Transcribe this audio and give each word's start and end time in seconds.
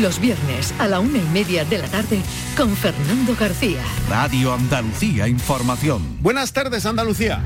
Los 0.00 0.20
viernes 0.20 0.72
a 0.78 0.88
la 0.88 1.00
una 1.00 1.18
y 1.18 1.28
media 1.34 1.66
de 1.66 1.76
la 1.76 1.86
tarde 1.86 2.22
con 2.56 2.74
Fernando 2.74 3.36
García. 3.38 3.82
Radio 4.08 4.54
Andalucía 4.54 5.28
Información. 5.28 6.16
Buenas 6.20 6.54
tardes, 6.54 6.86
Andalucía. 6.86 7.42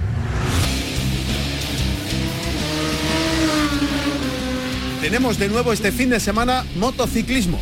Tenemos 5.01 5.39
de 5.39 5.49
nuevo 5.49 5.73
este 5.73 5.91
fin 5.91 6.09
de 6.09 6.21
semana 6.21 6.65
motociclismo. 6.77 7.59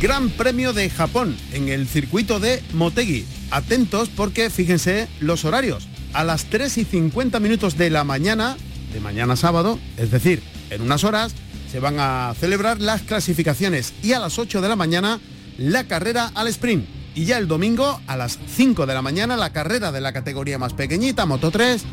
Gran 0.00 0.30
Premio 0.30 0.72
de 0.72 0.88
Japón 0.88 1.36
en 1.52 1.68
el 1.68 1.88
circuito 1.88 2.38
de 2.38 2.62
Motegi. 2.74 3.26
Atentos 3.50 4.08
porque 4.08 4.50
fíjense 4.50 5.08
los 5.18 5.44
horarios. 5.44 5.88
A 6.12 6.22
las 6.22 6.44
3 6.44 6.78
y 6.78 6.84
50 6.84 7.40
minutos 7.40 7.76
de 7.76 7.90
la 7.90 8.04
mañana, 8.04 8.56
de 8.92 9.00
mañana 9.00 9.34
sábado, 9.34 9.80
es 9.96 10.12
decir, 10.12 10.42
en 10.70 10.82
unas 10.82 11.02
horas, 11.02 11.34
se 11.70 11.80
van 11.80 12.00
a 12.00 12.34
celebrar 12.38 12.80
las 12.80 13.02
clasificaciones 13.02 13.92
y 14.02 14.12
a 14.12 14.18
las 14.18 14.38
8 14.38 14.60
de 14.60 14.68
la 14.68 14.76
mañana 14.76 15.20
la 15.58 15.84
carrera 15.84 16.30
al 16.34 16.48
sprint. 16.48 16.86
Y 17.14 17.24
ya 17.24 17.38
el 17.38 17.48
domingo 17.48 18.00
a 18.06 18.16
las 18.16 18.38
5 18.54 18.86
de 18.86 18.94
la 18.94 19.02
mañana 19.02 19.36
la 19.36 19.52
carrera 19.52 19.92
de 19.92 20.00
la 20.00 20.12
categoría 20.12 20.58
más 20.58 20.72
pequeñita, 20.72 21.26
Moto 21.26 21.50
3, 21.50 21.84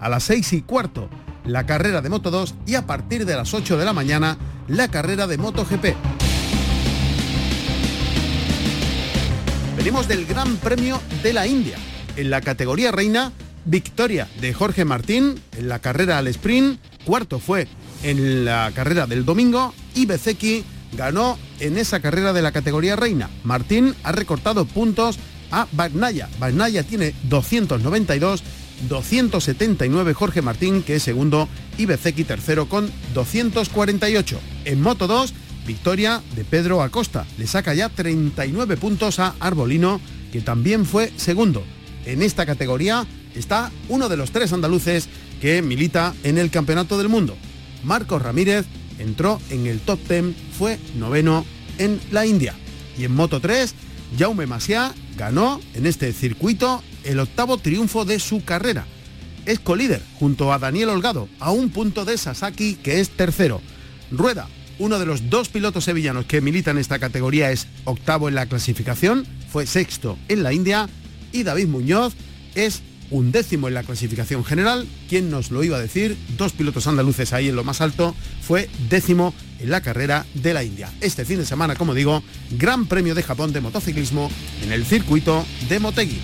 a 0.00 0.08
las 0.08 0.24
6 0.24 0.52
y 0.54 0.62
cuarto 0.62 1.08
la 1.44 1.66
carrera 1.66 2.00
de 2.02 2.08
Moto 2.08 2.30
2 2.30 2.54
y 2.66 2.74
a 2.74 2.86
partir 2.86 3.24
de 3.24 3.36
las 3.36 3.54
8 3.54 3.78
de 3.78 3.84
la 3.84 3.92
mañana 3.92 4.36
la 4.68 4.88
carrera 4.88 5.26
de 5.26 5.38
Moto 5.38 5.64
GP. 5.64 5.94
Venimos 9.76 10.06
del 10.08 10.26
Gran 10.26 10.56
Premio 10.56 11.00
de 11.22 11.32
la 11.32 11.46
India. 11.46 11.76
En 12.16 12.30
la 12.30 12.40
categoría 12.40 12.92
reina, 12.92 13.32
victoria 13.64 14.28
de 14.40 14.52
Jorge 14.52 14.84
Martín 14.84 15.40
en 15.56 15.68
la 15.68 15.78
carrera 15.78 16.18
al 16.18 16.28
sprint, 16.28 16.78
cuarto 17.04 17.38
fue 17.38 17.66
en 18.02 18.44
la 18.44 18.70
carrera 18.74 19.06
del 19.06 19.24
domingo 19.24 19.74
y 19.94 20.06
ganó 20.96 21.38
en 21.60 21.78
esa 21.78 22.00
carrera 22.00 22.32
de 22.32 22.42
la 22.42 22.52
categoría 22.52 22.96
reina. 22.96 23.30
Martín 23.44 23.94
ha 24.02 24.12
recortado 24.12 24.64
puntos 24.64 25.18
a 25.50 25.66
Bagnaya. 25.72 26.28
Bagnaya 26.38 26.82
tiene 26.82 27.14
292, 27.24 28.42
279 28.88 30.14
Jorge 30.14 30.42
Martín, 30.42 30.82
que 30.82 30.96
es 30.96 31.02
segundo, 31.02 31.48
y 31.78 31.86
Bezeki 31.86 32.24
tercero 32.24 32.68
con 32.68 32.90
248. 33.14 34.40
En 34.64 34.80
Moto 34.80 35.06
2, 35.06 35.32
victoria 35.66 36.22
de 36.34 36.44
Pedro 36.44 36.82
Acosta. 36.82 37.26
Le 37.38 37.46
saca 37.46 37.74
ya 37.74 37.88
39 37.88 38.76
puntos 38.76 39.18
a 39.18 39.34
Arbolino, 39.40 40.00
que 40.32 40.40
también 40.40 40.84
fue 40.84 41.12
segundo. 41.16 41.62
En 42.04 42.22
esta 42.22 42.46
categoría 42.46 43.06
está 43.34 43.70
uno 43.88 44.08
de 44.08 44.16
los 44.16 44.32
tres 44.32 44.52
andaluces 44.52 45.08
que 45.40 45.62
milita 45.62 46.14
en 46.24 46.38
el 46.38 46.50
Campeonato 46.50 46.98
del 46.98 47.08
Mundo. 47.08 47.36
Marcos 47.84 48.22
Ramírez 48.22 48.66
entró 48.98 49.40
en 49.50 49.66
el 49.66 49.80
top 49.80 49.98
10, 50.08 50.34
fue 50.56 50.78
noveno 50.96 51.44
en 51.78 52.00
la 52.10 52.26
India. 52.26 52.54
Y 52.98 53.04
en 53.04 53.14
Moto 53.14 53.40
3, 53.40 53.74
Jaume 54.18 54.46
Masia 54.46 54.92
ganó 55.16 55.60
en 55.74 55.86
este 55.86 56.12
circuito 56.12 56.82
el 57.04 57.18
octavo 57.18 57.58
triunfo 57.58 58.04
de 58.04 58.18
su 58.18 58.44
carrera. 58.44 58.86
Es 59.46 59.58
colíder 59.58 60.02
junto 60.18 60.52
a 60.52 60.58
Daniel 60.58 60.90
Holgado, 60.90 61.28
a 61.40 61.50
un 61.50 61.70
punto 61.70 62.04
de 62.04 62.16
Sasaki, 62.16 62.74
que 62.74 63.00
es 63.00 63.10
tercero. 63.10 63.60
Rueda, 64.10 64.48
uno 64.78 64.98
de 64.98 65.06
los 65.06 65.30
dos 65.30 65.48
pilotos 65.48 65.84
sevillanos 65.84 66.26
que 66.26 66.40
militan 66.40 66.76
en 66.76 66.80
esta 66.80 66.98
categoría, 66.98 67.50
es 67.50 67.66
octavo 67.84 68.28
en 68.28 68.34
la 68.34 68.46
clasificación, 68.46 69.26
fue 69.50 69.66
sexto 69.66 70.18
en 70.28 70.42
la 70.42 70.52
India, 70.52 70.88
y 71.32 71.42
David 71.42 71.66
Muñoz 71.66 72.14
es 72.54 72.82
un 73.12 73.30
décimo 73.30 73.68
en 73.68 73.74
la 73.74 73.84
clasificación 73.84 74.44
general. 74.44 74.88
¿Quién 75.08 75.30
nos 75.30 75.50
lo 75.50 75.62
iba 75.62 75.76
a 75.76 75.80
decir? 75.80 76.16
Dos 76.36 76.52
pilotos 76.52 76.86
andaluces 76.86 77.32
ahí 77.32 77.48
en 77.48 77.56
lo 77.56 77.62
más 77.62 77.80
alto. 77.80 78.16
Fue 78.40 78.68
décimo 78.88 79.34
en 79.60 79.70
la 79.70 79.82
carrera 79.82 80.26
de 80.34 80.54
la 80.54 80.64
India. 80.64 80.90
Este 81.00 81.24
fin 81.24 81.38
de 81.38 81.46
semana, 81.46 81.76
como 81.76 81.94
digo, 81.94 82.22
Gran 82.52 82.86
Premio 82.86 83.14
de 83.14 83.22
Japón 83.22 83.52
de 83.52 83.60
motociclismo 83.60 84.30
en 84.62 84.72
el 84.72 84.84
circuito 84.84 85.44
de 85.68 85.78
Motegi. 85.78 86.20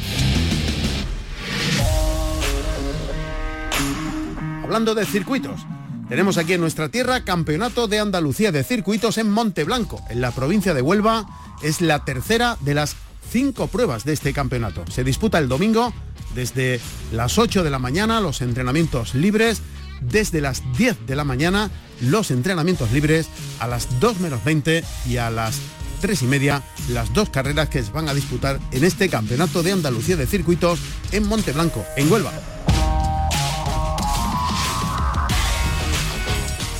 Hablando 4.64 4.94
de 4.94 5.06
circuitos, 5.06 5.60
tenemos 6.08 6.38
aquí 6.38 6.54
en 6.54 6.60
nuestra 6.60 6.88
tierra 6.88 7.24
Campeonato 7.24 7.86
de 7.86 7.98
Andalucía 7.98 8.50
de 8.50 8.64
Circuitos 8.64 9.18
en 9.18 9.30
Monteblanco, 9.30 10.02
en 10.08 10.20
la 10.20 10.30
provincia 10.30 10.74
de 10.74 10.82
Huelva. 10.82 11.26
Es 11.62 11.80
la 11.80 12.04
tercera 12.04 12.56
de 12.60 12.74
las 12.74 12.96
cinco 13.30 13.66
pruebas 13.66 14.04
de 14.04 14.14
este 14.14 14.32
campeonato. 14.32 14.84
Se 14.90 15.04
disputa 15.04 15.38
el 15.38 15.48
domingo 15.48 15.92
desde 16.34 16.80
las 17.12 17.38
8 17.38 17.64
de 17.64 17.70
la 17.70 17.78
mañana 17.78 18.20
los 18.20 18.40
entrenamientos 18.40 19.14
libres, 19.14 19.62
desde 20.00 20.40
las 20.40 20.62
10 20.76 21.06
de 21.06 21.16
la 21.16 21.24
mañana 21.24 21.70
los 22.00 22.30
entrenamientos 22.30 22.92
libres, 22.92 23.28
a 23.58 23.66
las 23.66 24.00
2 24.00 24.20
menos 24.20 24.44
20 24.44 24.84
y 25.06 25.16
a 25.16 25.30
las 25.30 25.60
3 26.00 26.22
y 26.22 26.26
media 26.26 26.62
las 26.88 27.12
dos 27.12 27.28
carreras 27.28 27.68
que 27.68 27.82
se 27.82 27.90
van 27.90 28.08
a 28.08 28.14
disputar 28.14 28.60
en 28.70 28.84
este 28.84 29.08
Campeonato 29.08 29.62
de 29.62 29.72
Andalucía 29.72 30.16
de 30.16 30.26
Circuitos 30.26 30.78
en 31.12 31.26
Monteblanco, 31.26 31.84
en 31.96 32.10
Huelva. 32.10 32.32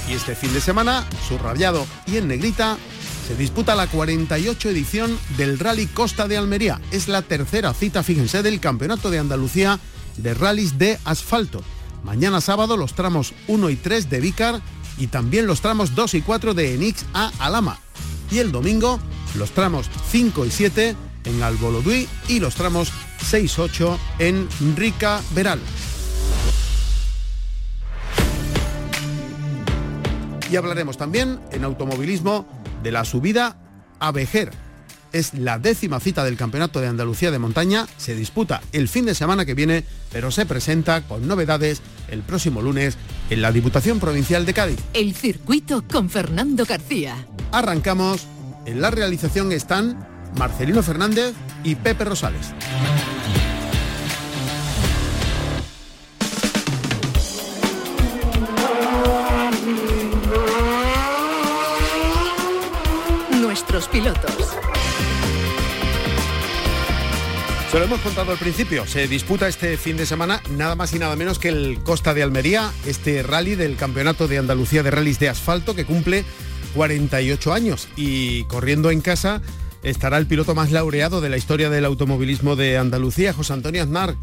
Y 0.09 0.15
este 0.15 0.35
fin 0.35 0.53
de 0.55 0.61
semana, 0.61 1.07
subrayado 1.29 1.87
y 2.07 2.17
en 2.17 2.29
negrita, 2.29 2.79
se 3.29 3.37
disputa 3.37 3.77
la 3.77 3.87
48 3.89 4.71
edición 4.71 5.19
del 5.37 5.59
Rally 5.59 5.87
Costa 5.87 6.29
de 6.29 6.39
Almería. 6.39 6.81
Es 6.91 7.09
la 7.09 7.21
tercera 7.21 7.75
cita, 7.75 8.03
fíjense, 8.03 8.43
del 8.43 8.59
Campeonato 8.59 9.11
de 9.11 9.19
Andalucía 9.19 9.79
de 10.17 10.33
rallies 10.33 10.79
de 10.79 10.99
asfalto. 11.05 11.63
Mañana 12.05 12.41
sábado 12.41 12.79
los 12.79 12.95
tramos 12.95 13.35
1 13.49 13.69
y 13.69 13.77
3 13.77 14.09
de 14.09 14.21
Vícar 14.21 14.63
y 14.97 15.09
también 15.09 15.47
los 15.47 15.61
tramos 15.61 15.95
2 15.95 16.15
y 16.15 16.23
4 16.23 16.55
de 16.55 16.75
Enix 16.75 17.05
a 17.13 17.31
Alama. 17.39 17.79
Y 18.31 18.39
el 18.39 18.51
domingo 18.51 18.99
los 19.35 19.51
tramos 19.51 19.91
5 20.11 20.47
y 20.47 20.51
7 20.51 20.97
en 21.25 21.43
Alboloduí 21.43 22.09
y 22.29 22.41
los 22.41 22.55
tramos 22.55 22.91
6-8 23.31 23.99
en 24.21 24.49
Rica 24.75 25.21
Veral. 25.35 25.61
Y 30.51 30.57
hablaremos 30.57 30.97
también 30.97 31.39
en 31.53 31.65
automovilismo 31.65 32.49
de 32.83 32.93
la 32.93 33.05
subida 33.05 33.57
a 34.01 34.13
Vejer. 34.13 34.51
Es 35.13 35.33
la 35.33 35.59
décima 35.59 36.01
cita 36.01 36.23
del 36.25 36.37
Campeonato 36.37 36.81
de 36.81 36.87
Andalucía 36.87 37.31
de 37.31 37.39
Montaña. 37.39 37.87
Se 37.97 38.15
disputa 38.15 38.61
el 38.73 38.89
fin 38.89 39.07
de 39.07 39.15
semana 39.15 39.47
que 39.47 39.55
viene, 39.55 39.85
pero 40.13 40.31
se 40.31 40.45
presenta 40.45 41.03
con 41.03 41.27
novedades 41.27 41.81
el 42.09 42.23
próximo 42.23 42.61
lunes 42.61 42.99
en 43.31 43.41
la 43.41 43.53
Diputación 43.53 44.01
Provincial 44.01 44.45
de 44.45 44.55
Cádiz. 44.55 44.79
El 44.93 45.15
circuito 45.15 45.83
con 45.91 46.11
Fernando 46.11 46.67
García. 46.67 47.27
Arrancamos. 47.53 48.27
En 48.67 48.83
la 48.83 48.91
realización 48.91 49.51
están 49.53 50.07
Marcelino 50.37 50.83
Fernández 50.83 51.33
y 51.65 51.75
Pepe 51.75 52.05
Rosales. 52.05 52.53
Pilotos. 63.87 64.35
Se 67.71 67.79
lo 67.79 67.85
hemos 67.85 68.01
contado 68.01 68.33
al 68.33 68.39
principio, 68.39 68.87
se 68.87 69.07
disputa 69.07 69.47
este 69.47 69.77
fin 69.77 69.97
de 69.97 70.07
semana 70.07 70.43
nada 70.57 70.75
más 70.75 70.95
y 70.95 70.99
nada 70.99 71.15
menos 71.15 71.39
que 71.39 71.51
el 71.51 71.79
Costa 71.85 72.15
de 72.15 72.23
Almería, 72.23 72.73
este 72.87 73.23
rally 73.23 73.55
del 73.55 73.77
Campeonato 73.77 74.27
de 74.27 74.39
Andalucía 74.39 74.83
de 74.83 74.91
Rallys 74.91 75.19
de 75.19 75.29
Asfalto 75.29 75.77
que 75.77 75.85
cumple 75.85 76.25
48 76.75 77.53
años 77.53 77.89
y 77.95 78.45
corriendo 78.45 78.91
en 78.91 79.01
casa 79.01 79.43
estará 79.83 80.19
el 80.19 80.27
piloto 80.27 80.55
más 80.55 80.73
laureado 80.73 81.21
de 81.21 81.29
la 81.29 81.37
historia 81.37 81.71
del 81.71 81.85
automovilismo 81.85 82.57
de 82.57 82.79
Andalucía, 82.79 83.33
José 83.33 83.53
Antonio 83.53 83.83
Aznar. 83.83 84.17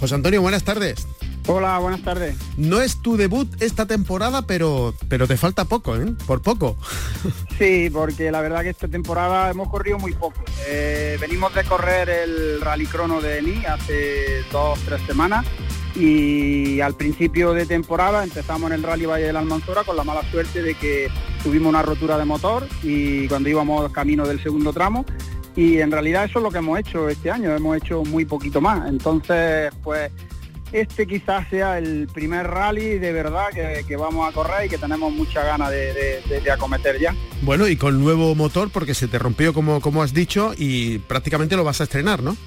José 0.00 0.14
Antonio, 0.14 0.40
buenas 0.40 0.64
tardes. 0.64 1.06
Hola, 1.46 1.78
buenas 1.78 2.02
tardes. 2.02 2.34
No 2.56 2.80
es 2.80 3.02
tu 3.02 3.18
debut 3.18 3.46
esta 3.60 3.84
temporada, 3.84 4.42
pero, 4.46 4.94
pero 5.10 5.28
te 5.28 5.36
falta 5.36 5.66
poco, 5.66 5.94
¿eh? 5.94 6.14
Por 6.26 6.40
poco. 6.40 6.76
Sí, 7.58 7.90
porque 7.90 8.30
la 8.30 8.40
verdad 8.40 8.62
que 8.62 8.70
esta 8.70 8.88
temporada 8.88 9.50
hemos 9.50 9.68
corrido 9.68 9.98
muy 9.98 10.12
poco. 10.12 10.42
Eh, 10.66 11.18
venimos 11.20 11.54
de 11.54 11.62
correr 11.64 12.08
el 12.08 12.62
Rally 12.62 12.86
Crono 12.86 13.20
de 13.20 13.40
Eni 13.40 13.66
hace 13.66 14.42
dos, 14.50 14.78
tres 14.86 15.02
semanas 15.06 15.44
y 15.94 16.80
al 16.80 16.94
principio 16.94 17.52
de 17.52 17.66
temporada 17.66 18.24
empezamos 18.24 18.70
en 18.70 18.76
el 18.76 18.82
Rally 18.82 19.04
Valle 19.04 19.26
de 19.26 19.34
la 19.34 19.40
Almanzora 19.40 19.84
con 19.84 19.94
la 19.94 20.04
mala 20.04 20.22
suerte 20.30 20.62
de 20.62 20.74
que 20.74 21.10
tuvimos 21.42 21.68
una 21.68 21.82
rotura 21.82 22.16
de 22.16 22.24
motor 22.24 22.66
y 22.82 23.28
cuando 23.28 23.50
íbamos 23.50 23.92
camino 23.92 24.26
del 24.26 24.42
segundo 24.42 24.72
tramo 24.72 25.04
y 25.60 25.78
en 25.78 25.90
realidad 25.90 26.24
eso 26.24 26.38
es 26.38 26.42
lo 26.42 26.50
que 26.50 26.56
hemos 26.56 26.78
hecho 26.78 27.10
este 27.10 27.30
año, 27.30 27.54
hemos 27.54 27.76
hecho 27.76 28.02
muy 28.02 28.24
poquito 28.24 28.62
más. 28.62 28.88
Entonces, 28.88 29.70
pues 29.82 30.10
este 30.72 31.06
quizás 31.06 31.50
sea 31.50 31.76
el 31.76 32.08
primer 32.14 32.46
rally 32.46 32.98
de 32.98 33.12
verdad 33.12 33.48
que, 33.52 33.96
vamos 33.96 34.26
a 34.26 34.32
correr 34.32 34.64
y 34.64 34.68
que 34.70 34.78
tenemos 34.78 35.12
mucha 35.12 35.44
ganas 35.44 35.70
de, 35.70 36.50
acometer 36.50 36.98
ya. 36.98 37.14
Bueno, 37.42 37.68
y 37.68 37.76
con 37.76 38.00
nuevo 38.00 38.34
motor 38.34 38.70
porque 38.72 38.94
se 38.94 39.06
te 39.06 39.18
rompió 39.18 39.52
como, 39.52 39.82
como 39.82 40.02
has 40.02 40.14
dicho 40.14 40.54
y 40.56 40.98
prácticamente 41.00 41.56
lo 41.56 41.64
vas 41.64 41.82
a 41.82 41.84
estrenar, 41.84 42.22
¿no? 42.22 42.38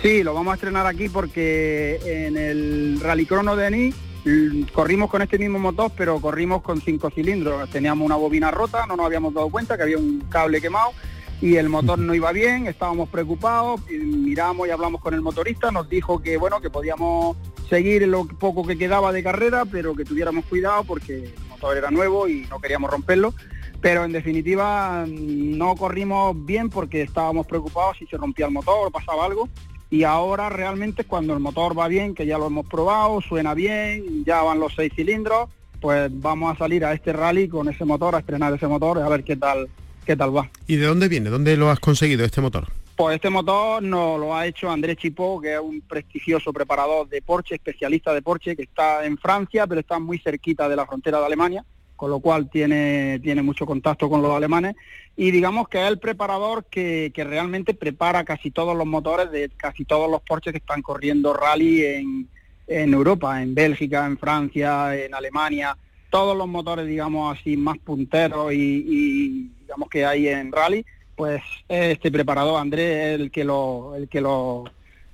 Sí, 0.00 0.22
lo 0.22 0.32
vamos 0.32 0.52
a 0.52 0.54
estrenar 0.54 0.86
aquí 0.86 1.08
porque 1.08 1.98
en 2.04 2.36
el 2.36 3.00
Rally 3.00 3.26
Crono 3.26 3.56
de 3.56 3.66
Eni 3.66 3.94
mm, 4.24 4.62
corrimos 4.72 5.10
con 5.10 5.20
este 5.20 5.36
mismo 5.36 5.58
motor, 5.58 5.90
pero 5.96 6.20
corrimos 6.20 6.62
con 6.62 6.80
cinco 6.80 7.10
cilindros. 7.10 7.68
Teníamos 7.70 8.06
una 8.06 8.14
bobina 8.14 8.52
rota, 8.52 8.86
no 8.86 8.94
nos 8.94 9.06
habíamos 9.06 9.34
dado 9.34 9.48
cuenta 9.48 9.76
que 9.76 9.82
había 9.82 9.98
un 9.98 10.20
cable 10.30 10.60
quemado 10.60 10.92
y 11.40 11.56
el 11.56 11.68
motor 11.68 11.98
no 11.98 12.14
iba 12.14 12.32
bien, 12.32 12.66
estábamos 12.66 13.08
preocupados, 13.10 13.80
miramos 13.90 14.66
y 14.66 14.70
hablamos 14.70 15.00
con 15.00 15.14
el 15.14 15.20
motorista, 15.20 15.70
nos 15.70 15.88
dijo 15.88 16.20
que 16.20 16.36
bueno, 16.38 16.60
que 16.60 16.70
podíamos 16.70 17.36
seguir 17.68 18.06
lo 18.08 18.26
poco 18.26 18.66
que 18.66 18.78
quedaba 18.78 19.12
de 19.12 19.22
carrera, 19.22 19.64
pero 19.64 19.94
que 19.94 20.04
tuviéramos 20.04 20.46
cuidado 20.46 20.84
porque 20.84 21.24
el 21.24 21.48
motor 21.50 21.76
era 21.76 21.90
nuevo 21.90 22.28
y 22.28 22.46
no 22.48 22.60
queríamos 22.60 22.90
romperlo. 22.90 23.34
Pero 23.82 24.04
en 24.04 24.12
definitiva 24.12 25.04
no 25.06 25.76
corrimos 25.76 26.34
bien 26.46 26.70
porque 26.70 27.02
estábamos 27.02 27.46
preocupados 27.46 27.98
si 27.98 28.06
se 28.06 28.16
rompía 28.16 28.46
el 28.46 28.52
motor 28.52 28.86
o 28.86 28.90
pasaba 28.90 29.26
algo. 29.26 29.48
Y 29.90 30.04
ahora 30.04 30.48
realmente 30.48 31.04
cuando 31.04 31.34
el 31.34 31.40
motor 31.40 31.78
va 31.78 31.86
bien, 31.86 32.14
que 32.14 32.26
ya 32.26 32.38
lo 32.38 32.46
hemos 32.46 32.66
probado, 32.66 33.20
suena 33.20 33.52
bien, 33.52 34.24
ya 34.24 34.42
van 34.42 34.58
los 34.58 34.74
seis 34.74 34.92
cilindros, 34.96 35.50
pues 35.80 36.10
vamos 36.10 36.54
a 36.54 36.58
salir 36.58 36.84
a 36.84 36.94
este 36.94 37.12
rally 37.12 37.46
con 37.48 37.68
ese 37.68 37.84
motor, 37.84 38.14
a 38.14 38.20
estrenar 38.20 38.54
ese 38.54 38.66
motor, 38.66 38.98
a 38.98 39.08
ver 39.08 39.22
qué 39.22 39.36
tal 39.36 39.68
qué 40.06 40.16
tal 40.16 40.34
va. 40.34 40.48
¿Y 40.66 40.76
de 40.76 40.86
dónde 40.86 41.08
viene? 41.08 41.28
¿Dónde 41.28 41.56
lo 41.56 41.68
has 41.68 41.80
conseguido 41.80 42.24
este 42.24 42.40
motor? 42.40 42.68
Pues 42.96 43.16
este 43.16 43.28
motor 43.28 43.82
nos 43.82 44.18
lo 44.18 44.34
ha 44.34 44.46
hecho 44.46 44.70
Andrés 44.70 44.96
Chipó, 44.96 45.38
que 45.38 45.52
es 45.52 45.60
un 45.60 45.82
prestigioso 45.82 46.50
preparador 46.50 47.06
de 47.08 47.20
Porsche, 47.20 47.56
especialista 47.56 48.14
de 48.14 48.22
Porsche, 48.22 48.56
que 48.56 48.62
está 48.62 49.04
en 49.04 49.18
Francia, 49.18 49.66
pero 49.66 49.80
está 49.80 49.98
muy 49.98 50.18
cerquita 50.18 50.66
de 50.66 50.76
la 50.76 50.86
frontera 50.86 51.18
de 51.20 51.26
Alemania, 51.26 51.64
con 51.94 52.08
lo 52.08 52.20
cual 52.20 52.48
tiene, 52.48 53.20
tiene 53.22 53.42
mucho 53.42 53.66
contacto 53.66 54.08
con 54.08 54.22
los 54.22 54.34
alemanes. 54.34 54.76
Y 55.14 55.30
digamos 55.30 55.68
que 55.68 55.82
es 55.82 55.88
el 55.88 55.98
preparador 55.98 56.64
que, 56.70 57.12
realmente 57.14 57.74
prepara 57.74 58.24
casi 58.24 58.50
todos 58.50 58.74
los 58.74 58.86
motores 58.86 59.30
de 59.30 59.50
casi 59.56 59.84
todos 59.84 60.10
los 60.10 60.22
Porsches 60.22 60.52
que 60.52 60.58
están 60.58 60.80
corriendo 60.80 61.34
rally 61.34 61.84
en, 61.84 62.94
Europa, 62.94 63.42
en 63.42 63.54
Bélgica, 63.54 64.06
en 64.06 64.16
Francia, 64.16 64.96
en 64.96 65.14
Alemania, 65.14 65.76
todos 66.10 66.36
los 66.36 66.48
motores, 66.48 66.86
digamos 66.86 67.36
así, 67.38 67.56
más 67.56 67.78
punteros 67.78 68.52
y 68.52 69.50
digamos 69.60 69.88
que 69.88 70.06
hay 70.06 70.28
en 70.28 70.52
rally, 70.52 70.84
pues 71.16 71.42
este 71.68 72.12
preparador 72.12 72.60
Andrés 72.60 73.18
el 73.18 73.30
que 73.30 73.44
lo, 73.44 73.94
el 73.96 74.08
que 74.08 74.20
lo 74.20 74.64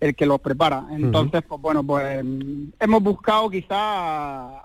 el 0.00 0.16
que 0.16 0.26
los 0.26 0.40
prepara. 0.40 0.84
Entonces, 0.90 1.42
pues 1.46 1.60
bueno, 1.60 1.84
pues 1.84 2.24
hemos 2.80 3.02
buscado 3.02 3.48
quizá 3.48 4.58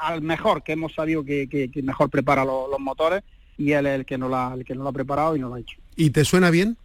al 0.00 0.22
mejor, 0.22 0.62
que 0.62 0.72
hemos 0.72 0.94
sabido 0.94 1.24
que, 1.24 1.48
que, 1.48 1.82
mejor 1.82 2.08
prepara 2.10 2.44
los 2.44 2.78
motores 2.78 3.24
y 3.58 3.72
él 3.72 3.86
es 3.86 3.94
el 3.96 4.06
que 4.06 4.16
no 4.16 4.28
la, 4.28 4.52
el 4.54 4.64
que 4.64 4.74
no 4.74 4.84
lo 4.84 4.90
ha 4.90 4.92
preparado 4.92 5.34
y 5.34 5.40
no 5.40 5.48
lo 5.48 5.56
ha 5.56 5.60
hecho. 5.60 5.76
¿Y 5.96 6.10
te 6.10 6.24
suena 6.24 6.50
bien? 6.50 6.76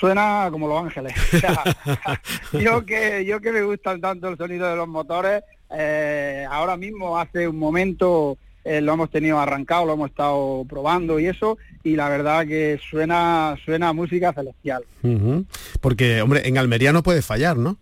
Suena 0.00 0.48
como 0.50 0.68
Los 0.68 0.84
Ángeles. 0.84 1.12
yo 2.58 2.86
que 2.86 3.26
yo 3.26 3.42
que 3.42 3.52
me 3.52 3.62
gustan 3.62 4.00
tanto 4.00 4.28
el 4.28 4.38
sonido 4.38 4.66
de 4.66 4.76
los 4.76 4.88
motores, 4.88 5.42
eh, 5.74 6.46
ahora 6.50 6.76
mismo 6.76 7.18
hace 7.18 7.48
un 7.48 7.58
momento 7.58 8.38
eh, 8.64 8.80
lo 8.80 8.92
hemos 8.92 9.10
tenido 9.10 9.40
arrancado, 9.40 9.86
lo 9.86 9.94
hemos 9.94 10.10
estado 10.10 10.64
probando 10.68 11.18
y 11.18 11.26
eso, 11.26 11.58
y 11.82 11.96
la 11.96 12.08
verdad 12.08 12.46
que 12.46 12.78
suena, 12.90 13.56
suena 13.64 13.92
música 13.92 14.32
celestial. 14.32 14.84
Porque, 15.80 16.22
hombre, 16.22 16.46
en 16.46 16.58
Almería 16.58 16.92
no 16.92 17.02
puede 17.02 17.22
fallar, 17.22 17.56
¿no? 17.56 17.76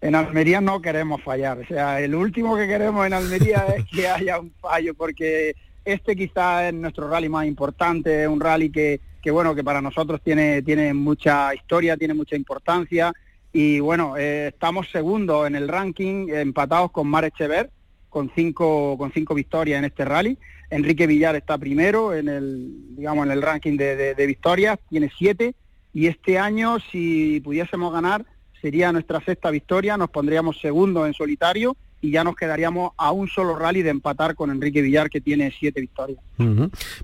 En 0.00 0.14
Almería 0.14 0.60
no 0.60 0.80
queremos 0.80 1.22
fallar, 1.22 1.58
o 1.58 1.66
sea, 1.66 2.00
el 2.00 2.14
último 2.14 2.56
que 2.56 2.66
queremos 2.66 3.06
en 3.06 3.12
Almería 3.12 3.66
es 3.76 3.84
que 3.84 4.08
haya 4.08 4.40
un 4.40 4.50
fallo, 4.60 4.94
porque 4.94 5.54
este 5.84 6.16
quizá 6.16 6.68
es 6.68 6.74
nuestro 6.74 7.08
rally 7.08 7.28
más 7.28 7.46
importante, 7.46 8.26
un 8.26 8.40
rally 8.40 8.70
que, 8.70 9.00
que 9.20 9.30
bueno, 9.30 9.54
que 9.54 9.62
para 9.62 9.82
nosotros 9.82 10.20
tiene, 10.24 10.62
tiene 10.62 10.94
mucha 10.94 11.54
historia, 11.54 11.96
tiene 11.96 12.14
mucha 12.14 12.34
importancia, 12.34 13.12
y 13.52 13.80
bueno, 13.80 14.16
eh, 14.16 14.48
estamos 14.48 14.90
segundos 14.90 15.46
en 15.46 15.54
el 15.54 15.68
ranking, 15.68 16.28
empatados 16.28 16.90
con 16.90 17.08
Mar 17.08 17.24
Echever, 17.24 17.70
con 18.08 18.30
cinco, 18.34 18.96
con 18.98 19.12
cinco 19.12 19.34
victorias 19.34 19.78
en 19.78 19.84
este 19.84 20.04
rally. 20.04 20.38
Enrique 20.70 21.06
Villar 21.06 21.36
está 21.36 21.58
primero 21.58 22.14
en 22.14 22.28
el, 22.28 22.96
digamos, 22.96 23.26
en 23.26 23.32
el 23.32 23.42
ranking 23.42 23.76
de, 23.76 24.14
de 24.14 24.26
victorias, 24.26 24.78
tiene 24.88 25.10
siete, 25.16 25.54
y 25.92 26.06
este 26.06 26.38
año, 26.38 26.78
si 26.90 27.40
pudiésemos 27.40 27.92
ganar, 27.92 28.24
sería 28.60 28.92
nuestra 28.92 29.20
sexta 29.20 29.50
victoria, 29.50 29.96
nos 29.96 30.08
pondríamos 30.08 30.58
segundo 30.60 31.06
en 31.06 31.12
solitario 31.12 31.76
y 32.02 32.10
ya 32.10 32.24
nos 32.24 32.34
quedaríamos 32.34 32.92
a 32.98 33.12
un 33.12 33.28
solo 33.28 33.56
rally 33.56 33.82
de 33.82 33.90
empatar 33.90 34.34
con 34.34 34.50
Enrique 34.50 34.82
Villar, 34.82 35.08
que 35.08 35.20
tiene 35.20 35.54
siete 35.58 35.80
victorias. 35.80 36.18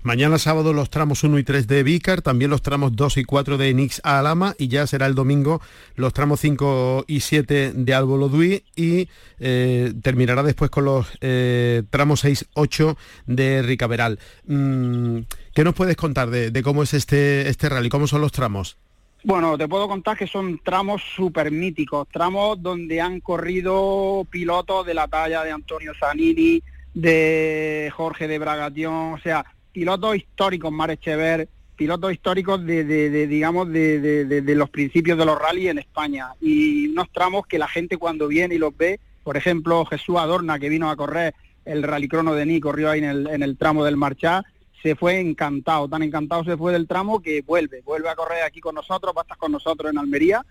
Mañana 0.03 0.37
sábado 0.37 0.73
los 0.73 0.89
tramos 0.89 1.23
1 1.23 1.39
y 1.39 1.43
3 1.43 1.67
de 1.67 1.83
Vícar, 1.83 2.21
también 2.21 2.51
los 2.51 2.61
tramos 2.61 2.95
2 2.95 3.17
y 3.17 3.23
4 3.23 3.57
de 3.57 3.73
Nix 3.73 4.01
a 4.03 4.19
Alama, 4.19 4.55
y 4.59 4.67
ya 4.67 4.85
será 4.85 5.05
el 5.05 5.15
domingo 5.15 5.61
los 5.95 6.13
tramos 6.13 6.41
5 6.41 7.05
y 7.07 7.21
7 7.21 7.71
de 7.73 7.93
Albolodui, 7.93 8.63
y 8.75 9.07
eh, 9.39 9.93
terminará 10.03 10.43
después 10.43 10.69
con 10.69 10.83
los 10.85 11.07
eh, 11.21 11.83
tramos 11.89 12.19
6, 12.19 12.47
8 12.53 12.97
de 13.25 13.61
Ricaveral. 13.61 14.19
Mm, 14.45 15.19
¿Qué 15.53 15.63
nos 15.63 15.75
puedes 15.75 15.95
contar 15.95 16.29
de, 16.29 16.51
de, 16.51 16.61
cómo 16.61 16.83
es 16.83 16.93
este, 16.93 17.47
este 17.47 17.69
rally? 17.69 17.87
¿Cómo 17.87 18.05
son 18.05 18.19
los 18.19 18.33
tramos? 18.33 18.77
Bueno, 19.23 19.57
te 19.57 19.67
puedo 19.67 19.87
contar 19.87 20.17
que 20.17 20.27
son 20.27 20.59
tramos 20.63 21.01
súper 21.15 21.51
míticos, 21.51 22.07
tramos 22.09 22.61
donde 22.61 23.01
han 23.01 23.19
corrido 23.19 24.25
pilotos 24.29 24.85
de 24.85 24.93
la 24.93 25.09
talla 25.09 25.43
de 25.43 25.51
Antonio 25.51 25.91
Zanini, 25.99 26.63
de 26.93 27.91
Jorge 27.95 28.29
de 28.29 28.39
Bragation, 28.39 29.13
o 29.13 29.19
sea, 29.19 29.45
pilotos 29.73 30.15
históricos, 30.15 30.71
Marechever, 30.71 31.49
pilotos 31.75 32.13
históricos 32.13 32.65
de, 32.65 33.27
digamos, 33.27 33.69
de, 33.71 34.53
los 34.55 34.69
principios 34.69 35.17
de 35.17 35.25
los 35.25 35.37
rallies 35.37 35.71
en 35.71 35.79
España. 35.79 36.29
Y 36.39 36.87
unos 36.87 37.11
tramos 37.11 37.45
que 37.45 37.59
la 37.59 37.67
gente 37.67 37.97
cuando 37.97 38.27
viene 38.27 38.55
y 38.55 38.57
los 38.57 38.75
ve, 38.75 39.01
por 39.23 39.35
ejemplo, 39.35 39.85
Jesús 39.85 40.17
Adorna, 40.17 40.59
que 40.59 40.69
vino 40.69 40.89
a 40.89 40.95
correr 40.95 41.35
el 41.65 41.83
rallycrono 41.83 42.33
de 42.35 42.45
Ni, 42.45 42.59
corrió 42.61 42.89
ahí 42.89 42.99
en 42.99 43.05
el, 43.05 43.27
en 43.27 43.43
el 43.43 43.57
tramo 43.57 43.83
del 43.83 43.97
Marchá, 43.97 44.43
se 44.81 44.95
fue 44.95 45.19
encantado, 45.19 45.87
tan 45.87 46.03
encantado 46.03 46.43
se 46.43 46.57
fue 46.57 46.71
del 46.71 46.87
tramo 46.87 47.21
que 47.21 47.41
vuelve, 47.41 47.81
vuelve 47.81 48.09
a 48.09 48.15
correr 48.15 48.43
aquí 48.43 48.61
con 48.61 48.75
nosotros, 48.75 49.13
va 49.15 49.21
a 49.21 49.23
estar 49.23 49.37
con 49.37 49.51
nosotros 49.51 49.91
en 49.91 49.97
Almería. 49.97 50.45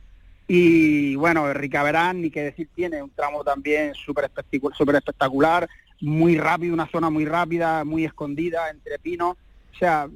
Y 0.47 1.15
bueno, 1.17 1.53
Ricaverán, 1.53 2.23
ni 2.23 2.31
que 2.31 2.43
decir, 2.43 2.69
tiene 2.75 3.03
un 3.03 3.11
tramo 3.11 3.45
también 3.45 3.95
súper 3.95 4.25
espectacular, 4.25 4.77
super 4.77 4.95
espectacular, 4.97 5.69
muy 6.01 6.39
rápido, 6.39 6.75
una 6.75 6.91
zona 6.91 7.11
muy 7.11 7.27
rápida, 7.27 7.85
muy 7.85 8.05
escondida, 8.05 8.71
entre 8.71 8.99
pinos. 8.99 9.37
O 9.75 9.79
sea, 9.79 10.09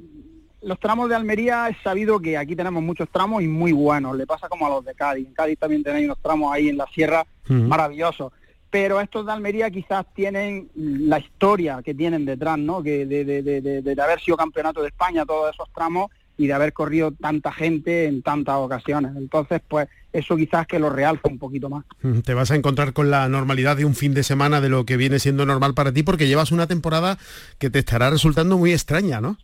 los 0.61 0.79
tramos 0.79 1.09
de 1.09 1.15
Almería 1.15 1.69
es 1.69 1.77
sabido 1.83 2.19
que 2.19 2.37
aquí 2.37 2.55
tenemos 2.55 2.81
muchos 2.81 3.09
tramos 3.09 3.43
y 3.43 3.47
muy 3.47 3.71
buenos, 3.73 4.15
le 4.15 4.25
pasa 4.25 4.49
como 4.49 4.65
a 4.65 4.69
los 4.69 4.85
de 4.85 4.95
Cádiz. 4.95 5.27
En 5.27 5.33
Cádiz 5.33 5.59
también 5.59 5.83
tenéis 5.83 6.05
unos 6.05 6.19
tramos 6.19 6.51
ahí 6.53 6.69
en 6.69 6.77
la 6.77 6.87
sierra 6.87 7.25
maravillosos 7.47 8.31
pero 8.73 8.99
estos 8.99 9.23
de 9.23 9.31
Almería 9.31 9.69
quizás 9.69 10.03
tienen 10.15 10.67
la 10.73 11.19
historia 11.19 11.83
que 11.85 11.93
tienen 11.93 12.25
detrás, 12.25 12.57
¿no? 12.57 12.81
Que 12.81 13.05
de, 13.05 14.01
haber 14.01 14.19
sido 14.19 14.35
campeonato 14.35 14.81
de 14.81 14.87
España 14.87 15.27
todos 15.27 15.53
esos 15.53 15.71
tramos 15.75 16.09
y 16.39 16.47
de 16.47 16.53
haber 16.53 16.73
corrido 16.73 17.11
tanta 17.11 17.51
gente 17.51 18.05
en 18.05 18.23
tantas 18.23 18.55
ocasiones. 18.55 19.11
Entonces, 19.15 19.61
pues 19.67 19.89
eso 20.11 20.35
quizás 20.35 20.65
que 20.65 20.79
lo 20.79 20.89
realza 20.89 21.29
un 21.29 21.37
poquito 21.37 21.69
más. 21.69 21.85
Te 22.25 22.33
vas 22.33 22.49
a 22.49 22.55
encontrar 22.55 22.93
con 22.93 23.11
la 23.11 23.29
normalidad 23.29 23.77
de 23.77 23.85
un 23.85 23.93
fin 23.93 24.15
de 24.15 24.23
semana 24.23 24.59
de 24.59 24.69
lo 24.69 24.87
que 24.87 24.97
viene 24.97 25.19
siendo 25.19 25.45
normal 25.45 25.75
para 25.75 25.93
ti 25.93 26.01
porque 26.01 26.27
llevas 26.27 26.51
una 26.51 26.65
temporada 26.65 27.19
que 27.59 27.69
te 27.69 27.77
estará 27.77 28.09
resultando 28.09 28.57
muy 28.57 28.71
extraña, 28.71 29.21
¿no? 29.21 29.37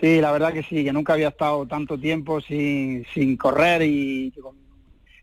Sí, 0.00 0.22
la 0.22 0.32
verdad 0.32 0.54
que 0.54 0.62
sí, 0.62 0.84
que 0.84 0.92
nunca 0.94 1.12
había 1.12 1.28
estado 1.28 1.66
tanto 1.66 1.98
tiempo 1.98 2.40
sin, 2.40 3.04
sin 3.12 3.36
correr 3.36 3.82
y 3.82 4.32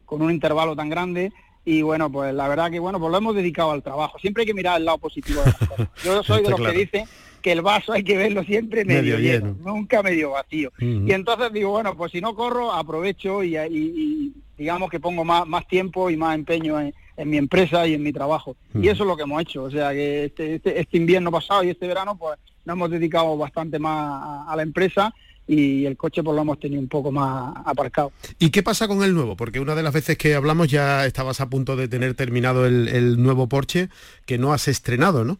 con 0.06 0.22
un 0.22 0.30
intervalo 0.30 0.76
tan 0.76 0.90
grande 0.90 1.32
y 1.66 1.82
bueno, 1.82 2.12
pues 2.12 2.34
la 2.34 2.48
verdad 2.48 2.70
que 2.70 2.80
bueno, 2.80 3.00
pues 3.00 3.12
lo 3.12 3.18
hemos 3.18 3.36
dedicado 3.36 3.72
al 3.72 3.82
trabajo. 3.82 4.20
Siempre 4.20 4.42
hay 4.42 4.48
que 4.48 4.54
mirar 4.54 4.78
el 4.78 4.86
lado 4.86 5.00
positivo 5.00 5.42
de 5.42 5.48
las 5.48 5.58
cosas. 5.58 5.88
Yo 6.04 6.24
soy 6.24 6.44
de 6.44 6.52
los 6.52 6.62
que 6.62 6.72
dicen 6.72 7.06
que 7.42 7.52
el 7.52 7.62
vaso 7.62 7.94
hay 7.94 8.04
que 8.04 8.18
verlo 8.18 8.44
siempre 8.44 8.86
medio, 8.86 9.18
lleno, 9.18 9.56
nunca 9.64 10.02
medio 10.04 10.32
vacío. 10.32 10.72
Y 10.80 11.12
entonces 11.12 11.52
digo, 11.52 11.72
bueno, 11.72 11.96
pues 11.96 12.12
si 12.12 12.22
no 12.22 12.36
corro, 12.36 12.72
aprovecho 12.72 13.44
y, 13.44 14.34
digamos 14.58 14.90
que 14.90 15.00
pongo 15.00 15.26
más, 15.26 15.48
más 15.48 15.68
tiempo 15.68 16.10
y 16.10 16.18
más 16.18 16.36
empeño 16.36 16.80
en, 16.80 16.94
mi 17.18 17.38
empresa 17.38 17.88
y 17.88 17.94
en 17.94 18.04
mi 18.04 18.12
trabajo. 18.12 18.56
Y 18.74 18.88
eso 18.88 19.04
es 19.04 19.08
lo 19.08 19.16
que 19.16 19.24
hemos 19.24 19.42
hecho. 19.42 19.64
O 19.64 19.72
sea, 19.72 19.92
que 19.92 20.26
este, 20.26 20.56
este, 20.56 20.80
este 20.80 20.98
invierno 20.98 21.32
pasado 21.32 21.64
y 21.64 21.70
este 21.70 21.88
verano, 21.88 22.18
pues 22.18 22.38
nos 22.66 22.76
hemos 22.76 22.92
dedicado 22.92 23.38
bastante 23.38 23.80
más 23.80 24.48
a 24.48 24.56
la 24.56 24.64
empresa 24.64 25.14
y 25.48 25.86
el 25.86 25.96
coche 25.98 26.24
pues 26.24 26.36
lo 26.36 26.42
hemos 26.42 26.60
tenido 26.60 26.82
un 26.82 26.88
poco 26.88 27.12
más 27.12 27.54
aparcado. 27.66 28.12
¿Y 28.40 28.50
qué 28.50 28.64
pasa 28.64 28.88
con 28.88 29.04
el 29.04 29.14
nuevo? 29.14 29.36
Porque 29.36 29.60
una 29.60 29.76
de 29.76 29.84
las 29.84 29.94
veces 29.94 30.18
que 30.18 30.36
hablamos 30.36 30.68
ya 30.68 31.06
estabas 31.06 31.42
a 31.42 31.50
punto 31.50 31.76
de 31.76 31.88
tener 31.88 32.16
terminado 32.16 32.66
el, 32.66 33.22
nuevo 33.22 33.48
Porsche 33.48 33.90
que 34.26 34.38
no 34.38 34.54
has 34.54 34.68
estrenado, 34.68 35.24
¿no? 35.24 35.38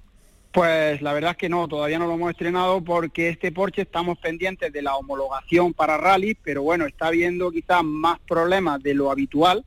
Pues 0.52 1.02
la 1.02 1.12
verdad 1.12 1.32
es 1.32 1.38
que 1.38 1.50
no, 1.50 1.68
todavía 1.68 2.00
no 2.00 2.08
lo 2.08 2.14
hemos 2.14 2.32
estrenado 2.32 2.82
porque 2.82 3.30
este 3.30 3.52
Porsche 3.52 3.82
estamos 3.82 4.18
pendientes 4.20 4.72
de 4.72 4.82
la 4.82 4.96
homologación 4.96 5.74
para 5.74 5.98
rally, 5.98 6.36
pero 6.36 6.64
bueno, 6.64 6.86
está 6.86 7.08
habiendo 7.08 7.52
quizás 7.52 7.84
más 7.84 8.20
problemas 8.26 8.82
de 8.82 8.94
lo 8.94 9.12
habitual 9.12 9.66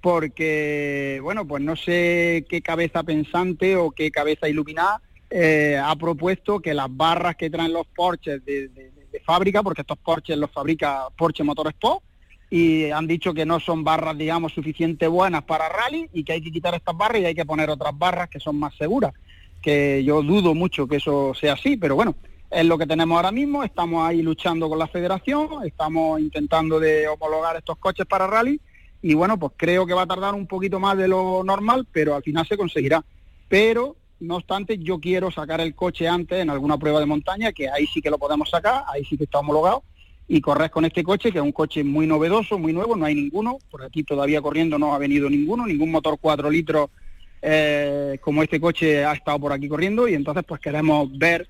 porque, 0.00 1.18
bueno, 1.22 1.46
pues 1.46 1.62
no 1.62 1.76
sé 1.76 2.44
qué 2.50 2.60
cabeza 2.60 3.02
pensante 3.04 3.74
o 3.76 3.90
qué 3.90 4.10
cabeza 4.10 4.50
iluminada 4.50 5.00
eh, 5.30 5.80
ha 5.82 5.96
propuesto 5.96 6.60
que 6.60 6.74
las 6.74 6.94
barras 6.94 7.36
que 7.36 7.48
traen 7.48 7.72
los 7.72 7.86
Porsches 7.86 8.44
de, 8.44 8.68
fábrica, 9.20 9.62
porque 9.62 9.82
estos 9.82 9.98
Porsches 9.98 10.38
los 10.38 10.50
fabrica 10.50 11.08
Porsche 11.16 11.44
Motorsport, 11.44 12.02
y 12.50 12.90
han 12.90 13.06
dicho 13.06 13.34
que 13.34 13.46
no 13.46 13.58
son 13.58 13.82
barras, 13.84 14.16
digamos, 14.16 14.52
suficientemente 14.52 15.08
buenas 15.08 15.42
para 15.44 15.68
rally 15.68 16.08
y 16.12 16.22
que 16.24 16.34
hay 16.34 16.42
que 16.42 16.52
quitar 16.52 16.74
estas 16.74 16.96
barras 16.96 17.22
y 17.22 17.24
hay 17.26 17.34
que 17.34 17.44
poner 17.44 17.70
otras 17.70 17.96
barras 17.96 18.28
que 18.28 18.38
son 18.38 18.58
más 18.58 18.74
seguras 18.76 19.12
que 19.64 20.04
yo 20.04 20.22
dudo 20.22 20.54
mucho 20.54 20.86
que 20.86 20.96
eso 20.96 21.32
sea 21.32 21.54
así, 21.54 21.78
pero 21.78 21.94
bueno, 21.94 22.14
es 22.50 22.66
lo 22.66 22.76
que 22.76 22.86
tenemos 22.86 23.16
ahora 23.16 23.32
mismo, 23.32 23.64
estamos 23.64 24.06
ahí 24.06 24.20
luchando 24.20 24.68
con 24.68 24.78
la 24.78 24.86
federación, 24.86 25.48
estamos 25.64 26.20
intentando 26.20 26.78
de 26.78 27.08
homologar 27.08 27.56
estos 27.56 27.78
coches 27.78 28.04
para 28.04 28.26
rally 28.26 28.60
y 29.00 29.14
bueno, 29.14 29.38
pues 29.38 29.52
creo 29.56 29.86
que 29.86 29.94
va 29.94 30.02
a 30.02 30.06
tardar 30.06 30.34
un 30.34 30.46
poquito 30.46 30.78
más 30.78 30.98
de 30.98 31.08
lo 31.08 31.42
normal, 31.44 31.86
pero 31.90 32.14
al 32.14 32.22
final 32.22 32.46
se 32.46 32.58
conseguirá. 32.58 33.02
Pero, 33.48 33.96
no 34.24 34.36
obstante, 34.36 34.78
yo 34.78 34.98
quiero 34.98 35.30
sacar 35.30 35.60
el 35.60 35.74
coche 35.74 36.08
antes 36.08 36.40
en 36.40 36.50
alguna 36.50 36.78
prueba 36.78 37.00
de 37.00 37.06
montaña, 37.06 37.52
que 37.52 37.68
ahí 37.68 37.86
sí 37.86 38.00
que 38.00 38.10
lo 38.10 38.18
podemos 38.18 38.50
sacar, 38.50 38.84
ahí 38.92 39.04
sí 39.04 39.16
que 39.16 39.24
está 39.24 39.38
homologado, 39.38 39.82
y 40.26 40.40
correr 40.40 40.70
con 40.70 40.84
este 40.84 41.02
coche, 41.02 41.30
que 41.30 41.38
es 41.38 41.44
un 41.44 41.52
coche 41.52 41.84
muy 41.84 42.06
novedoso, 42.06 42.58
muy 42.58 42.72
nuevo, 42.72 42.96
no 42.96 43.04
hay 43.04 43.14
ninguno, 43.14 43.58
por 43.70 43.82
aquí 43.82 44.02
todavía 44.02 44.40
corriendo 44.40 44.78
no 44.78 44.94
ha 44.94 44.98
venido 44.98 45.28
ninguno, 45.28 45.66
ningún 45.66 45.90
motor 45.90 46.18
4 46.20 46.50
litros 46.50 46.90
eh, 47.42 48.18
como 48.22 48.42
este 48.42 48.58
coche 48.58 49.04
ha 49.04 49.12
estado 49.12 49.38
por 49.38 49.52
aquí 49.52 49.68
corriendo 49.68 50.08
y 50.08 50.14
entonces 50.14 50.44
pues 50.48 50.62
queremos 50.62 51.10
ver 51.18 51.46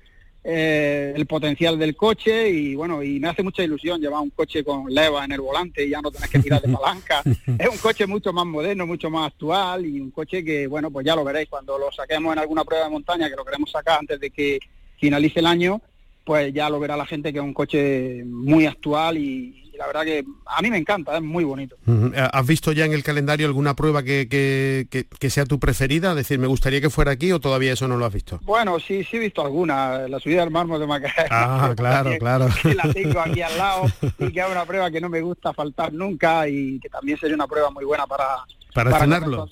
eh, 0.47 1.11
el 1.15 1.25
potencial 1.25 1.79
del 1.79 1.95
coche 1.95 2.51
y 2.51 2.75
bueno, 2.75 3.01
y 3.01 3.19
me 3.19 3.29
hace 3.29 3.41
mucha 3.41 3.63
ilusión 3.63 3.99
llevar 3.99 4.21
un 4.21 4.29
coche 4.29 4.63
con 4.63 4.93
leva 4.93 5.25
en 5.25 5.31
el 5.31 5.41
volante 5.41 5.83
y 5.83 5.89
ya 5.89 6.01
no 6.01 6.11
tenés 6.11 6.29
que 6.29 6.37
tirar 6.37 6.61
de 6.61 6.71
palanca. 6.71 7.23
es 7.57 7.67
un 7.67 7.77
coche 7.79 8.05
mucho 8.05 8.31
más 8.31 8.45
moderno, 8.45 8.85
mucho 8.85 9.09
más 9.09 9.31
actual 9.31 9.87
y 9.87 9.99
un 9.99 10.11
coche 10.11 10.45
que 10.45 10.67
bueno, 10.67 10.91
pues 10.91 11.03
ya 11.03 11.15
lo 11.15 11.23
veréis 11.23 11.49
cuando 11.49 11.79
lo 11.79 11.91
saquemos 11.91 12.31
en 12.31 12.37
alguna 12.37 12.63
prueba 12.63 12.85
de 12.85 12.91
montaña, 12.91 13.27
que 13.27 13.35
lo 13.35 13.43
queremos 13.43 13.71
sacar 13.71 13.97
antes 14.01 14.19
de 14.19 14.29
que 14.29 14.59
finalice 14.99 15.39
el 15.39 15.47
año, 15.47 15.81
pues 16.23 16.53
ya 16.53 16.69
lo 16.69 16.79
verá 16.79 16.95
la 16.95 17.07
gente 17.07 17.33
que 17.33 17.39
es 17.39 17.43
un 17.43 17.53
coche 17.55 18.23
muy 18.23 18.67
actual 18.67 19.17
y, 19.17 19.64
la 19.77 19.87
verdad 19.87 20.03
que 20.03 20.25
a 20.45 20.61
mí 20.61 20.69
me 20.69 20.77
encanta, 20.77 21.17
es 21.17 21.21
muy 21.21 21.43
bonito. 21.43 21.75
¿Has 22.15 22.45
visto 22.45 22.71
ya 22.71 22.85
en 22.85 22.93
el 22.93 23.03
calendario 23.03 23.47
alguna 23.47 23.75
prueba 23.75 24.03
que, 24.03 24.27
que, 24.29 25.29
sea 25.29 25.45
tu 25.45 25.59
preferida? 25.59 26.11
Es 26.11 26.15
decir, 26.15 26.39
¿me 26.39 26.47
gustaría 26.47 26.81
que 26.81 26.89
fuera 26.89 27.11
aquí 27.11 27.31
o 27.31 27.39
todavía 27.39 27.73
eso 27.73 27.87
no 27.87 27.97
lo 27.97 28.05
has 28.05 28.13
visto? 28.13 28.39
Bueno, 28.43 28.79
sí, 28.79 29.03
sí 29.03 29.17
he 29.17 29.19
visto 29.19 29.43
alguna. 29.43 30.07
La 30.07 30.19
subida 30.19 30.41
del 30.41 30.51
mármol 30.51 30.79
de 30.79 30.87
Macaé. 30.87 31.27
Ah, 31.29 31.73
claro, 31.77 32.11
claro. 32.19 32.47
Que 32.61 32.75
la 32.75 32.91
tengo 32.93 33.19
aquí 33.19 33.41
al 33.41 33.57
lado 33.57 33.85
y 34.19 34.31
que 34.31 34.39
es 34.39 34.49
una 34.49 34.65
prueba 34.65 34.91
que 34.91 35.01
no 35.01 35.09
me 35.09 35.21
gusta 35.21 35.53
faltar 35.53 35.93
nunca 35.93 36.47
y 36.47 36.79
que 36.79 36.89
también 36.89 37.17
sería 37.17 37.35
una 37.35 37.47
prueba 37.47 37.69
muy 37.71 37.85
buena 37.85 38.07
para... 38.07 38.25
Para, 38.73 38.91
estrenarlo. 38.91 39.47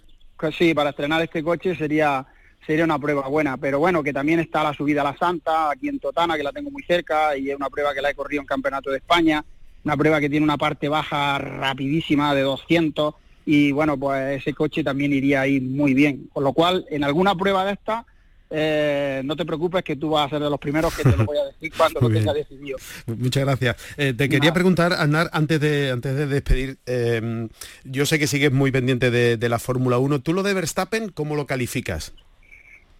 sí, 0.57 0.73
para 0.73 0.89
estrenar 0.89 1.21
este 1.21 1.41
coche 1.41 1.75
sería 1.75 2.25
sería 2.65 2.85
una 2.85 2.99
prueba 2.99 3.27
buena, 3.27 3.57
pero 3.57 3.79
bueno, 3.79 4.03
que 4.03 4.13
también 4.13 4.39
está 4.39 4.63
la 4.63 4.73
subida 4.73 5.01
a 5.01 5.05
la 5.05 5.17
Santa, 5.17 5.71
aquí 5.71 5.89
en 5.89 5.99
Totana, 5.99 6.37
que 6.37 6.43
la 6.43 6.51
tengo 6.51 6.71
muy 6.71 6.83
cerca, 6.83 7.35
y 7.37 7.49
es 7.49 7.55
una 7.55 7.69
prueba 7.69 7.93
que 7.93 8.01
la 8.01 8.09
he 8.09 8.15
corrido 8.15 8.41
en 8.41 8.47
Campeonato 8.47 8.89
de 8.89 8.97
España, 8.97 9.43
una 9.83 9.97
prueba 9.97 10.19
que 10.19 10.29
tiene 10.29 10.43
una 10.43 10.57
parte 10.57 10.87
baja 10.87 11.37
rapidísima 11.37 12.33
de 12.33 12.41
200, 12.41 13.15
y 13.45 13.71
bueno, 13.71 13.97
pues 13.97 14.41
ese 14.41 14.53
coche 14.53 14.83
también 14.83 15.11
iría 15.13 15.41
ahí 15.41 15.59
muy 15.59 15.93
bien. 15.93 16.29
Con 16.31 16.43
lo 16.43 16.53
cual, 16.53 16.85
en 16.89 17.03
alguna 17.03 17.35
prueba 17.35 17.65
de 17.65 17.73
esta, 17.73 18.05
eh, 18.49 19.21
no 19.25 19.35
te 19.35 19.45
preocupes 19.45 19.83
que 19.83 19.95
tú 19.95 20.11
vas 20.11 20.27
a 20.27 20.29
ser 20.29 20.43
de 20.43 20.49
los 20.49 20.59
primeros 20.59 20.95
que 20.95 21.03
te 21.03 21.17
lo 21.17 21.25
voy 21.25 21.37
a 21.37 21.45
decir 21.45 21.73
cuando 21.77 21.99
lo 21.99 22.09
tenga 22.09 22.33
decidido. 22.33 22.77
Muchas 23.07 23.43
gracias. 23.43 23.75
Eh, 23.97 24.13
te 24.13 24.29
quería 24.29 24.53
preguntar, 24.53 24.93
Andar, 24.93 25.29
antes 25.33 25.59
de, 25.59 25.91
antes 25.91 26.15
de 26.15 26.27
despedir, 26.27 26.77
eh, 26.85 27.49
yo 27.83 28.05
sé 28.05 28.19
que 28.19 28.27
sigues 28.27 28.51
muy 28.51 28.71
pendiente 28.71 29.11
de, 29.11 29.37
de 29.37 29.49
la 29.49 29.59
Fórmula 29.59 29.97
1. 29.97 30.21
¿Tú 30.21 30.33
lo 30.33 30.43
de 30.43 30.53
Verstappen, 30.53 31.09
cómo 31.09 31.35
lo 31.35 31.47
calificas? 31.47 32.13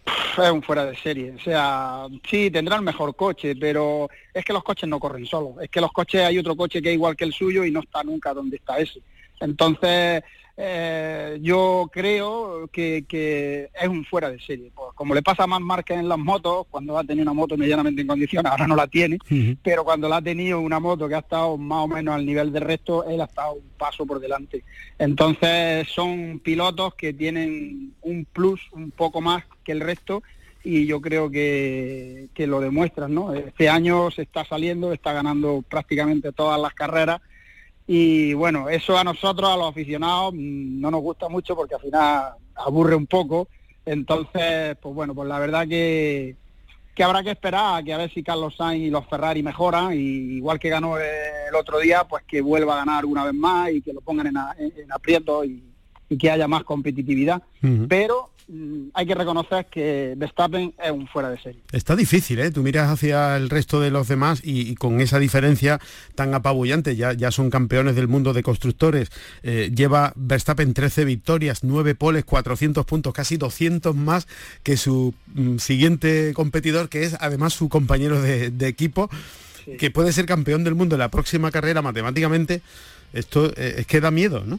Es 0.06 0.50
un 0.50 0.62
fuera 0.62 0.84
de 0.86 0.96
serie. 0.96 1.32
O 1.32 1.40
sea, 1.40 2.06
sí, 2.28 2.50
tendrá 2.50 2.76
el 2.76 2.82
mejor 2.82 3.14
coche, 3.14 3.54
pero 3.56 4.08
es 4.32 4.44
que 4.44 4.52
los 4.52 4.64
coches 4.64 4.88
no 4.88 5.00
corren 5.00 5.26
solos. 5.26 5.54
Es 5.60 5.70
que 5.70 5.80
los 5.80 5.92
coches 5.92 6.22
hay 6.22 6.38
otro 6.38 6.56
coche 6.56 6.82
que 6.82 6.90
es 6.90 6.94
igual 6.94 7.16
que 7.16 7.24
el 7.24 7.32
suyo 7.32 7.64
y 7.64 7.70
no 7.70 7.80
está 7.80 8.02
nunca 8.02 8.34
donde 8.34 8.56
está 8.56 8.78
ese. 8.78 9.00
Entonces, 9.40 10.22
eh, 10.56 11.38
yo 11.42 11.90
creo 11.92 12.68
que, 12.68 13.70
es 13.74 13.88
un 13.88 14.04
fuera 14.04 14.30
de 14.30 14.38
serie. 14.40 14.70
Pues, 14.74 14.90
como 14.94 15.14
le 15.14 15.22
pasa 15.22 15.44
a 15.44 15.46
más 15.46 15.60
marcas 15.60 15.98
en 15.98 16.08
las 16.08 16.18
motos, 16.18 16.66
cuando 16.70 16.96
ha 16.96 17.04
tenido 17.04 17.24
una 17.24 17.32
moto 17.32 17.56
medianamente 17.56 18.02
en 18.02 18.06
condiciones, 18.06 18.50
ahora 18.50 18.66
no 18.66 18.76
la 18.76 18.86
tiene, 18.86 19.18
pero 19.62 19.84
cuando 19.84 20.08
la 20.08 20.18
ha 20.18 20.22
tenido 20.22 20.60
una 20.60 20.78
moto 20.78 21.08
que 21.08 21.16
ha 21.16 21.20
estado 21.20 21.56
más 21.58 21.84
o 21.84 21.88
menos 21.88 22.14
al 22.14 22.24
nivel 22.24 22.52
del 22.52 22.62
resto, 22.62 23.04
él 23.08 23.20
ha 23.20 23.24
estado 23.24 23.54
un 23.54 23.70
paso 23.76 24.06
por 24.06 24.20
delante. 24.20 24.62
Entonces 24.98 25.88
son 25.88 26.38
pilotos 26.38 26.94
que 26.94 27.12
tienen 27.12 27.92
un 28.02 28.24
plus 28.24 28.60
un 28.72 28.92
poco 28.92 29.20
más 29.20 29.44
que 29.64 29.72
el 29.72 29.80
resto 29.80 30.22
y 30.62 30.86
yo 30.86 31.00
creo 31.00 31.30
que, 31.30 32.28
que 32.32 32.46
lo 32.46 32.60
demuestran, 32.60 33.12
¿no? 33.12 33.34
Este 33.34 33.68
año 33.68 34.10
se 34.10 34.22
está 34.22 34.44
saliendo, 34.44 34.92
está 34.92 35.12
ganando 35.12 35.62
prácticamente 35.68 36.32
todas 36.32 36.58
las 36.60 36.72
carreras 36.72 37.20
y 37.86 38.32
bueno, 38.34 38.68
eso 38.68 38.96
a 38.96 39.04
nosotros, 39.04 39.48
a 39.50 39.56
los 39.56 39.68
aficionados, 39.68 40.32
mm, 40.34 40.80
no 40.80 40.90
nos 40.90 41.02
gusta 41.02 41.28
mucho 41.28 41.54
porque 41.54 41.74
al 41.74 41.80
final 41.80 42.34
aburre 42.54 42.94
un 42.94 43.06
poco. 43.06 43.48
Entonces, 43.84 44.76
pues 44.80 44.94
bueno, 44.94 45.14
pues 45.14 45.28
la 45.28 45.38
verdad 45.38 45.68
que, 45.68 46.36
que 46.94 47.04
habrá 47.04 47.22
que 47.22 47.32
esperar 47.32 47.76
a 47.76 47.82
que 47.82 47.92
a 47.92 47.98
ver 47.98 48.10
si 48.12 48.22
Carlos 48.22 48.56
Sainz 48.56 48.86
y 48.86 48.90
los 48.90 49.06
Ferrari 49.06 49.42
mejoran, 49.42 49.92
y 49.92 50.36
igual 50.36 50.58
que 50.58 50.70
ganó 50.70 50.96
el 50.96 51.54
otro 51.54 51.78
día, 51.78 52.04
pues 52.04 52.24
que 52.24 52.40
vuelva 52.40 52.74
a 52.74 52.84
ganar 52.84 53.04
una 53.04 53.24
vez 53.24 53.34
más 53.34 53.70
y 53.70 53.82
que 53.82 53.92
lo 53.92 54.00
pongan 54.00 54.28
en, 54.28 54.36
en, 54.58 54.92
aprieto 54.92 55.44
y, 55.44 55.62
y, 56.08 56.16
que 56.16 56.30
haya 56.30 56.48
más 56.48 56.64
competitividad. 56.64 57.42
Pero 57.88 58.30
hay 58.92 59.06
que 59.06 59.14
reconocer 59.14 59.66
que 59.66 60.14
Verstappen 60.16 60.74
es 60.82 60.90
un 60.90 61.06
fuera 61.08 61.30
de 61.30 61.38
serie. 61.38 61.60
Está 61.72 61.96
difícil, 61.96 62.38
¿eh? 62.40 62.50
Tú 62.50 62.62
miras 62.62 62.90
hacia 62.90 63.36
el 63.36 63.48
resto 63.48 63.80
de 63.80 63.90
los 63.90 64.08
demás 64.08 64.40
y, 64.44 64.74
con 64.74 65.00
esa 65.00 65.18
diferencia 65.18 65.80
tan 66.14 66.34
apabullante, 66.34 66.94
ya, 66.96 67.12
ya 67.12 67.30
son 67.30 67.50
campeones 67.50 67.96
del 67.96 68.08
mundo 68.08 68.32
de 68.32 68.42
constructores. 68.42 69.10
Eh, 69.42 69.72
lleva 69.74 70.12
Verstappen 70.16 70.74
13 70.74 71.04
victorias, 71.04 71.64
9 71.64 71.94
poles, 71.94 72.24
400 72.24 72.84
puntos, 72.84 73.14
casi 73.14 73.36
200 73.36 73.94
más 73.96 74.28
que 74.62 74.76
su 74.76 75.14
mm, 75.34 75.58
siguiente 75.58 76.32
competidor, 76.34 76.88
que 76.88 77.04
es 77.04 77.16
además 77.20 77.54
su 77.54 77.68
compañero 77.68 78.20
de, 78.20 78.52
equipo, 78.66 79.10
que 79.78 79.90
puede 79.90 80.12
ser 80.12 80.26
campeón 80.26 80.64
del 80.64 80.74
mundo 80.74 80.96
en 80.96 81.00
la 81.00 81.10
próxima 81.10 81.50
carrera 81.50 81.80
matemáticamente. 81.80 82.60
Esto 83.12 83.52
eh, 83.56 83.76
es 83.78 83.86
que 83.86 84.00
da 84.00 84.10
miedo, 84.10 84.44
¿no? 84.46 84.58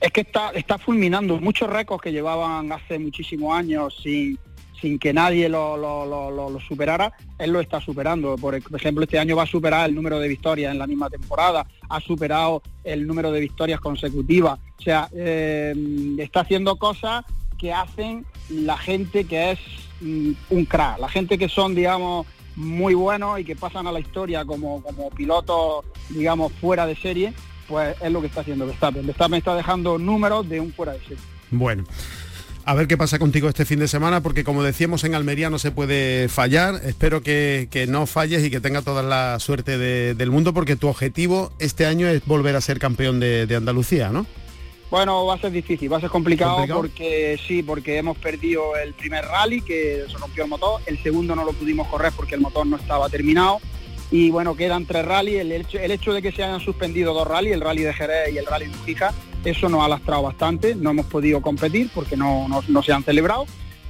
Es 0.00 0.12
que 0.12 0.22
está, 0.22 0.50
está 0.50 0.78
fulminando 0.78 1.38
muchos 1.40 1.68
récords 1.68 2.02
que 2.02 2.12
llevaban 2.12 2.72
hace 2.72 2.98
muchísimos 2.98 3.56
años 3.56 3.96
sin, 4.02 4.38
sin 4.80 4.98
que 4.98 5.12
nadie 5.12 5.48
lo, 5.48 6.58
superara, 6.66 7.12
él 7.38 7.52
lo 7.52 7.60
está 7.60 7.80
superando. 7.80 8.36
Por 8.36 8.54
ejemplo, 8.54 9.04
este 9.04 9.18
año 9.18 9.36
va 9.36 9.44
a 9.44 9.46
superar 9.46 9.88
el 9.88 9.94
número 9.94 10.18
de 10.18 10.28
victorias 10.28 10.72
en 10.72 10.78
la 10.78 10.86
misma 10.86 11.08
temporada, 11.10 11.66
ha 11.88 12.00
superado 12.00 12.62
el 12.84 13.06
número 13.06 13.32
de 13.32 13.40
victorias 13.40 13.80
consecutivas. 13.80 14.58
O 14.78 14.82
sea, 14.82 15.08
eh, 15.14 15.74
está 16.18 16.40
haciendo 16.40 16.76
cosas 16.76 17.24
que 17.58 17.72
hacen 17.72 18.26
la 18.50 18.76
gente 18.76 19.24
que 19.24 19.52
es 19.52 19.58
mm, 20.00 20.32
un 20.50 20.64
crack, 20.66 20.98
la 20.98 21.08
gente 21.08 21.38
que 21.38 21.48
son, 21.48 21.74
digamos, 21.74 22.26
muy 22.54 22.94
buenos 22.94 23.38
y 23.40 23.44
que 23.44 23.56
pasan 23.56 23.86
a 23.86 23.92
la 23.92 24.00
historia 24.00 24.44
como, 24.44 24.82
como 24.82 25.10
pilotos, 25.10 25.84
digamos, 26.10 26.52
fuera 26.52 26.86
de 26.86 26.96
serie 26.96 27.32
pues 27.68 27.96
es 28.00 28.12
lo 28.12 28.20
que 28.20 28.26
está 28.28 28.40
haciendo 28.40 28.66
Verstappen. 28.66 29.06
Verstappen 29.06 29.38
está 29.38 29.54
dejando 29.54 29.98
números 29.98 30.48
de 30.48 30.60
un 30.60 30.72
fuera 30.72 30.92
de 30.92 31.00
serie. 31.00 31.18
Bueno. 31.50 31.84
A 32.68 32.74
ver 32.74 32.88
qué 32.88 32.96
pasa 32.96 33.20
contigo 33.20 33.48
este 33.48 33.64
fin 33.64 33.78
de 33.78 33.86
semana, 33.86 34.24
porque 34.24 34.42
como 34.42 34.64
decíamos 34.64 35.04
en 35.04 35.14
Almería 35.14 35.50
no 35.50 35.60
se 35.60 35.70
puede 35.70 36.28
fallar. 36.28 36.80
Espero 36.84 37.22
que, 37.22 37.86
no 37.88 38.06
falles 38.06 38.44
y 38.44 38.50
que 38.50 38.60
tenga 38.60 38.82
toda 38.82 39.04
la 39.04 39.38
suerte 39.38 39.78
del 39.78 40.30
mundo, 40.32 40.52
porque 40.52 40.74
tu 40.74 40.88
objetivo 40.88 41.52
este 41.60 41.86
año 41.86 42.08
es 42.08 42.26
volver 42.26 42.56
a 42.56 42.60
ser 42.60 42.80
campeón 42.80 43.20
de, 43.20 43.46
Andalucía, 43.56 44.08
¿no? 44.08 44.26
Bueno, 44.90 45.26
va 45.26 45.34
a 45.34 45.38
ser 45.38 45.52
difícil, 45.52 45.92
va 45.92 45.98
a 45.98 46.00
ser 46.00 46.10
complicado, 46.10 46.64
porque 46.74 47.38
sí, 47.46 47.62
porque 47.62 47.98
hemos 47.98 48.18
perdido 48.18 48.76
el 48.76 48.94
primer 48.94 49.24
rally 49.24 49.60
que 49.60 50.04
se 50.10 50.18
rompió 50.18 50.42
el 50.42 50.50
motor, 50.50 50.80
el 50.86 51.00
segundo 51.00 51.36
no 51.36 51.44
lo 51.44 51.52
pudimos 51.52 51.86
correr 51.86 52.12
porque 52.16 52.34
el 52.34 52.40
motor 52.40 52.66
no 52.66 52.76
estaba 52.76 53.08
terminado 53.08 53.60
y 54.10 54.30
bueno, 54.30 54.54
quedan 54.54 54.86
tres 54.86 55.04
rallies. 55.04 55.40
El 55.40 55.52
hecho, 55.52 55.78
el 55.78 55.90
hecho 55.90 56.12
de 56.12 56.22
que 56.22 56.32
se 56.32 56.44
hayan 56.44 56.60
suspendido 56.60 57.12
dos 57.12 57.26
rallies, 57.26 57.54
el 57.54 57.60
rally 57.60 57.82
de 57.82 57.92
Jerez 57.92 58.32
y 58.32 58.38
el 58.38 58.46
rally 58.46 58.66
de 58.66 58.74
Fija, 58.74 59.12
eso 59.44 59.68
nos 59.68 59.84
ha 59.84 59.88
lastrado 59.88 60.22
bastante. 60.22 60.74
No 60.74 60.90
hemos 60.90 61.06
podido 61.06 61.40
competir 61.40 61.90
porque 61.94 62.16
no, 62.16 62.48
se 62.84 62.92
han 62.92 63.02
celebrado. 63.02 63.46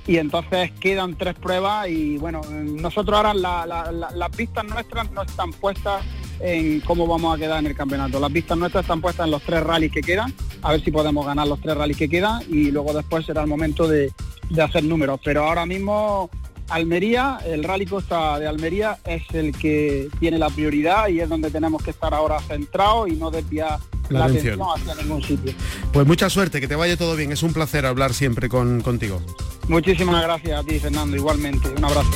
Y 0.06 0.18
entonces 0.18 0.70
quedan 0.78 1.16
tres 1.16 1.34
pruebas 1.34 1.88
y 1.88 2.16
bueno, 2.16 2.40
nosotros 2.50 3.16
ahora 3.16 3.34
las 3.34 4.30
pistas 4.36 4.64
nuestras 4.64 5.10
no 5.10 5.22
están 5.22 5.52
puestas 5.52 6.04
en 6.38 6.80
cómo 6.80 7.08
vamos 7.08 7.34
a 7.34 7.38
quedar 7.38 7.58
en 7.58 7.66
el 7.66 7.76
campeonato. 7.76 8.20
Las 8.20 8.30
pistas 8.30 8.56
nuestras 8.56 8.84
están 8.84 9.00
puestas 9.00 9.24
en 9.26 9.32
los 9.32 9.42
tres 9.42 9.64
rallies 9.64 9.90
que 9.90 10.02
quedan, 10.02 10.32
a 10.62 10.70
ver 10.70 10.84
si 10.84 10.92
podemos 10.92 11.26
ganar 11.26 11.48
los 11.48 11.60
tres 11.60 11.76
rallies 11.76 11.96
que 11.96 12.08
quedan 12.08 12.40
y 12.48 12.70
luego 12.70 12.92
después 12.92 13.26
será 13.26 13.42
el 13.42 13.48
momento 13.48 13.88
de, 13.88 14.12
de 14.48 14.62
hacer 14.62 14.84
números. 14.84 15.18
Pero 15.24 15.44
ahora 15.44 15.66
mismo 15.66 16.30
Almería, 16.68 17.38
el 17.44 17.62
Rally 17.64 17.86
Costa 17.86 18.38
de 18.38 18.46
Almería 18.46 18.98
es 19.04 19.22
el 19.32 19.56
que 19.56 20.08
tiene 20.18 20.38
la 20.38 20.50
prioridad 20.50 21.08
y 21.08 21.20
es 21.20 21.28
donde 21.28 21.50
tenemos 21.50 21.82
que 21.82 21.90
estar 21.90 22.12
ahora 22.12 22.40
centrados 22.40 23.08
y 23.08 23.12
no 23.12 23.30
desviar 23.30 23.78
la, 24.08 24.24
atención 24.24 24.60
hacia 24.74 24.94
ningún 24.96 25.22
sitio. 25.22 25.52
Pues 25.92 26.06
mucha 26.06 26.28
suerte, 26.30 26.60
que 26.60 26.68
te 26.68 26.76
vaya 26.76 26.96
todo 26.96 27.16
bien. 27.16 27.32
Es 27.32 27.42
un 27.42 27.52
placer 27.52 27.86
hablar 27.86 28.14
siempre 28.14 28.48
con, 28.48 28.80
contigo. 28.80 29.20
Muchísimas 29.68 30.22
gracias 30.22 30.60
a 30.60 30.64
ti, 30.64 30.78
Fernando, 30.78 31.16
igualmente. 31.16 31.68
Un 31.68 31.84
abrazo. 31.84 32.10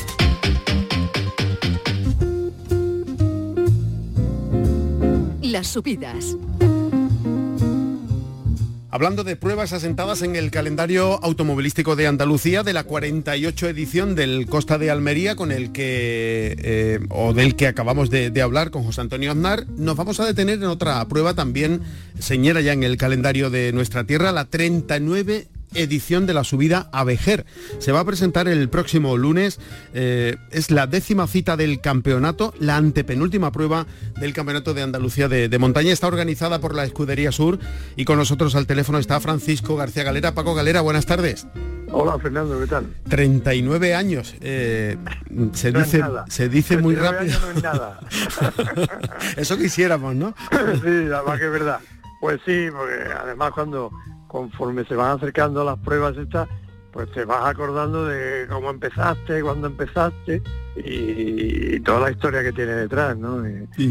Las 5.42 5.66
subidas. 5.66 6.36
Hablando 8.92 9.22
de 9.22 9.36
pruebas 9.36 9.72
asentadas 9.72 10.22
en 10.22 10.34
el 10.34 10.50
calendario 10.50 11.22
automovilístico 11.22 11.94
de 11.94 12.08
Andalucía 12.08 12.64
de 12.64 12.72
la 12.72 12.82
48 12.82 13.68
edición 13.68 14.16
del 14.16 14.46
Costa 14.46 14.78
de 14.78 14.90
Almería 14.90 15.36
con 15.36 15.52
el 15.52 15.70
que 15.70 16.56
eh, 16.58 16.98
o 17.08 17.32
del 17.32 17.54
que 17.54 17.68
acabamos 17.68 18.10
de, 18.10 18.30
de, 18.30 18.42
hablar 18.42 18.72
con 18.72 18.82
José 18.82 19.02
Antonio 19.02 19.30
Aznar, 19.30 19.64
nos 19.76 19.94
vamos 19.94 20.18
a 20.18 20.26
detener 20.26 20.58
en 20.58 20.64
otra 20.64 21.06
prueba 21.06 21.34
también 21.34 21.82
señera 22.18 22.62
ya 22.62 22.72
en 22.72 22.82
el 22.82 22.96
calendario 22.96 23.48
de 23.48 23.72
nuestra 23.72 24.02
tierra, 24.02 24.32
la 24.32 24.46
39 24.46 25.46
edición 25.74 26.26
de 26.26 26.34
la 26.34 26.44
subida 26.44 26.88
a 26.92 27.04
Vejer. 27.04 27.46
Se 27.78 27.92
va 27.92 28.00
a 28.00 28.04
presentar 28.04 28.48
el 28.48 28.68
próximo 28.68 29.16
lunes, 29.16 29.60
eh, 29.94 30.36
es 30.50 30.70
la 30.70 30.86
décima 30.86 31.26
cita 31.26 31.56
del 31.56 31.80
campeonato, 31.80 32.54
la 32.58 32.76
antepenúltima 32.76 33.52
prueba 33.52 33.86
del 34.20 34.32
campeonato 34.32 34.74
de 34.74 34.82
Andalucía 34.82 35.28
de, 35.28 35.58
montaña. 35.58 35.92
Está 35.92 36.06
organizada 36.06 36.60
por 36.60 36.74
la 36.74 36.84
Escudería 36.84 37.32
Sur 37.32 37.58
y 37.96 38.04
con 38.04 38.18
nosotros 38.18 38.54
al 38.54 38.66
teléfono 38.66 38.98
está 38.98 39.20
Francisco 39.20 39.76
García 39.76 40.04
Galera. 40.04 40.34
Paco 40.34 40.54
Galera, 40.54 40.80
buenas 40.80 41.06
tardes. 41.06 41.46
Hola 41.92 42.18
Fernando, 42.18 42.60
¿qué 42.60 42.66
tal? 42.66 42.86
39 43.08 43.94
años. 43.94 44.34
Eh, 44.40 44.96
se, 45.52 45.72
dice, 45.72 46.02
se 46.28 46.48
dice 46.48 46.76
muy 46.76 46.94
rápido. 46.94 47.38
no 47.40 47.50
es 47.50 47.62
nada. 47.62 48.00
Eso 49.36 49.58
quisiéramos, 49.58 50.14
¿no? 50.14 50.34
sí, 50.50 51.04
la 51.06 51.22
verdad 51.22 51.38
que 51.38 51.46
es 51.46 51.52
verdad. 51.52 51.80
Pues 52.20 52.40
sí, 52.44 52.68
porque 52.70 53.12
además 53.12 53.50
cuando 53.54 53.90
conforme 54.30 54.84
se 54.84 54.94
van 54.94 55.16
acercando 55.16 55.64
las 55.64 55.76
pruebas 55.78 56.16
estas, 56.16 56.48
pues 56.92 57.10
te 57.12 57.24
vas 57.24 57.44
acordando 57.46 58.06
de 58.06 58.46
cómo 58.48 58.70
empezaste, 58.70 59.42
cuándo 59.42 59.66
empezaste 59.66 60.40
y, 60.76 61.80
toda 61.80 62.00
la 62.00 62.10
historia 62.12 62.42
que 62.42 62.52
tiene 62.52 62.72
detrás, 62.72 63.16
¿no? 63.16 63.42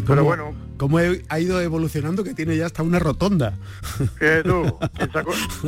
Pero 0.08 0.24
bueno, 0.24 0.53
cómo 0.77 0.98
ha 0.98 1.39
ido 1.39 1.60
evolucionando 1.60 2.24
que 2.24 2.34
tiene 2.34 2.55
ya 2.55 2.67
hasta 2.67 2.84
una 2.84 3.00
rotonda. 3.00 3.53
¿Qué 4.17 4.41
tú? 4.43 4.77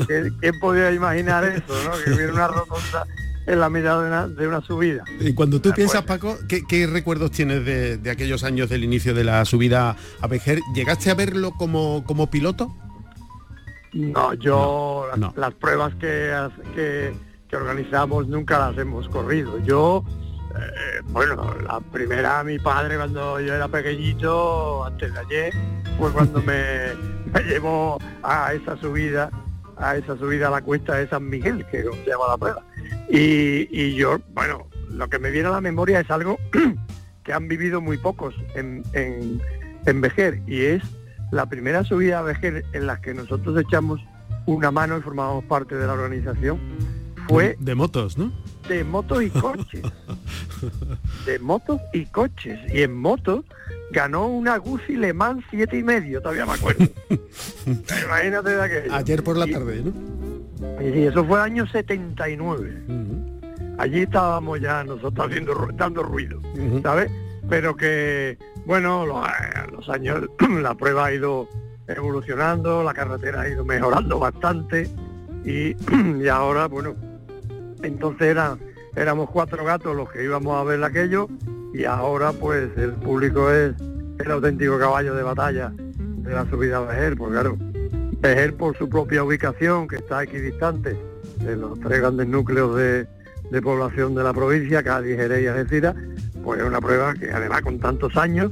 ¿Quién, 0.08 0.60
podía 0.60 0.92
imaginar 0.94 1.44
eso, 1.44 1.74
no? 1.84 1.92
Que 2.04 2.14
hubiera 2.14 2.34
una 2.34 2.48
rotonda 2.48 3.06
en 3.48 3.60
la 3.60 3.70
mitad 3.70 4.28
de 4.30 4.48
una, 4.48 4.62
subida. 4.62 5.04
Y 5.20 5.34
cuando 5.34 5.60
tú 5.60 5.72
piensas, 5.74 6.04
Paco, 6.04 6.38
¿qué, 6.48 6.88
recuerdos 6.88 7.32
tienes 7.32 7.66
de, 7.66 8.10
aquellos 8.10 8.46
años 8.46 8.70
del 8.70 8.86
inicio 8.86 9.14
de 9.14 9.26
la 9.26 9.44
subida 9.44 9.98
a 10.22 10.28
Vejer? 10.28 10.60
¿Llegaste 10.76 11.12
a 11.12 11.16
verlo 11.16 11.52
como, 11.52 12.06
como 12.06 12.30
piloto? 12.30 12.74
No, 13.94 14.34
yo 14.36 15.08
Las, 15.36 15.54
pruebas 15.56 15.94
que, 15.96 16.34
que, 16.76 17.56
organizamos 17.56 18.28
nunca 18.28 18.60
las 18.60 18.78
hemos 18.78 19.10
corrido. 19.10 19.58
Yo, 19.60 20.04
eh, 20.56 21.02
bueno, 21.08 21.56
la 21.66 21.80
primera, 21.82 22.44
mi 22.44 22.58
padre 22.58 22.96
cuando 22.96 23.40
yo 23.42 23.54
era 23.54 23.68
pequeñito, 23.68 24.86
antes 24.86 25.14
de 25.14 25.20
ayer, 25.20 25.54
fue 25.98 26.12
cuando 26.12 26.42
me, 26.44 26.94
me 27.34 27.42
llevó 27.44 27.98
a 28.24 28.54
esa 28.54 28.78
subida, 28.78 29.30
a 29.76 29.98
esa 29.98 30.18
subida 30.18 30.48
a 30.48 30.52
la 30.52 30.62
cuesta 30.62 30.96
de 30.96 31.10
San 31.10 31.28
Miguel, 31.28 31.66
que 31.66 31.84
se 31.84 32.10
llama 32.10 32.28
la 32.30 32.38
prueba. 32.38 32.64
Y, 33.10 33.68
y 33.72 33.96
yo, 33.96 34.20
bueno, 34.30 34.68
lo 34.90 35.10
que 35.10 35.20
me 35.20 35.32
viene 35.32 35.50
a 35.50 35.52
la 35.52 35.62
memoria 35.62 36.00
es 36.00 36.10
algo 36.10 36.38
que 37.24 37.34
han 37.34 37.50
vivido 37.50 37.82
muy 37.82 37.98
pocos 37.98 38.36
en, 38.56 38.84
en, 38.94 39.42
en 39.86 40.02
Vejer, 40.02 40.42
y 40.48 40.62
es 40.62 40.84
la 41.32 41.48
primera 41.48 41.84
subida 41.84 42.20
a 42.20 42.22
Vejer 42.22 42.66
en 42.74 42.88
la 42.88 43.02
que 43.02 43.14
nosotros 43.14 43.58
echamos 43.60 44.00
una 44.46 44.72
mano 44.72 44.98
y 44.98 45.02
formamos 45.02 45.44
parte 45.46 45.76
de 45.76 45.88
la 45.88 45.94
organización 45.94 46.60
fue... 47.28 47.56
De 47.60 47.76
motos, 47.76 48.18
¿no? 48.18 48.32
De 48.68 48.84
motos 48.84 49.24
y 49.24 49.30
coches. 49.30 49.82
de 51.26 51.40
motos 51.40 51.80
y 51.94 52.06
coches. 52.06 52.60
Y 52.74 52.82
en 52.82 52.94
motos 52.94 53.46
ganó 53.92 54.28
una 54.28 54.58
Guzzi 54.58 54.96
Le 54.96 55.14
Mans 55.14 55.44
siete 55.50 55.78
y 55.78 55.84
medio, 55.84 56.22
todavía 56.22 56.46
me 56.46 56.54
acuerdo. 56.54 56.86
Imagínate 58.06 58.50
de 58.50 58.62
aquello. 58.62 58.94
Ayer 58.94 59.24
por 59.24 59.38
la 59.38 59.48
tarde, 59.48 59.84
¿no? 59.84 60.82
Y 60.82 61.04
eso 61.04 61.26
fue 61.26 61.42
año 61.42 61.66
79. 61.68 62.84
Allí 63.78 64.02
estábamos 64.02 64.60
ya 64.60 64.84
nosotros 64.84 65.28
haciendo, 65.28 65.70
dando 65.74 66.04
ruido, 66.04 66.40
¿sabes? 66.84 67.12
Pero 67.52 67.76
que 67.76 68.38
bueno, 68.66 69.06
eh, 69.26 69.72
los, 69.74 69.90
años, 69.90 70.22
la 70.62 70.74
prueba 70.74 71.08
ha 71.08 71.14
ido 71.14 71.50
evolucionando, 71.86 72.82
la 72.82 72.94
carretera 72.94 73.42
ha 73.42 73.50
ido 73.50 73.66
mejorando 73.66 74.20
bastante 74.20 74.90
y, 75.44 75.76
ahora, 76.30 76.70
bueno, 76.70 76.96
entonces 77.84 78.30
era, 78.30 78.58
éramos 78.96 79.30
cuatro 79.32 79.66
gatos 79.66 79.94
los 79.98 80.10
que 80.10 80.24
íbamos 80.24 80.56
a 80.56 80.64
ver 80.64 80.82
aquello 80.82 81.28
y 81.74 81.84
ahora 81.84 82.32
pues 82.32 82.70
el 82.78 82.94
público 82.94 83.52
es 83.52 83.74
el 84.20 84.32
auténtico 84.32 84.80
caballo 84.80 85.14
de 85.14 85.24
batalla 85.24 85.74
de 85.76 86.34
la 86.34 86.50
subida 86.50 86.78
a 86.78 86.82
Vejer, 86.86 87.18
porque 87.18 87.34
claro, 87.34 87.58
Vejer 88.22 88.56
por 88.56 88.78
su 88.78 88.88
propia 88.88 89.26
ubicación, 89.26 89.90
que 89.90 89.98
está 89.98 90.24
equidistante 90.24 90.96
de 91.44 91.58
los 91.58 91.78
tres 91.82 92.00
grandes 92.00 92.28
núcleos 92.28 92.78
de, 92.78 93.08
de 93.52 93.62
población 93.62 94.16
de 94.16 94.24
la 94.24 94.32
provincia, 94.32 94.82
Cádiz, 94.84 95.18
Jerez 95.18 95.44
y 95.44 95.48
Algeciras, 95.48 95.96
pues 96.44 96.60
es 96.60 96.66
una 96.66 96.82
prueba 96.82 97.14
que 97.14 97.32
además 97.32 97.62
con 97.62 97.80
tantos 97.80 98.16
años, 98.18 98.52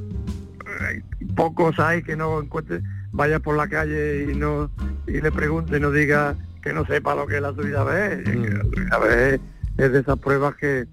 eh, 0.90 1.02
pocos 1.34 1.78
hay 1.78 2.02
que 2.02 2.16
no 2.16 2.40
encuentre, 2.40 2.80
vaya 3.12 3.38
por 3.40 3.56
la 3.56 3.68
calle 3.68 4.30
y 4.30 4.34
no 4.34 4.70
y 5.06 5.20
le 5.20 5.32
pregunte 5.32 5.76
y 5.76 5.80
no 5.80 5.90
diga 5.90 6.36
que 6.62 6.72
no 6.72 6.84
sepa 6.86 7.14
lo 7.14 7.26
que 7.26 7.36
es 7.36 7.42
la 7.42 7.52
subida 7.52 7.84
B. 7.84 8.22
Mm. 8.26 8.88
La 8.90 9.38
es 9.84 9.92
de 9.92 10.00
esas 10.00 10.18
pruebas 10.18 10.54
que, 10.56 10.86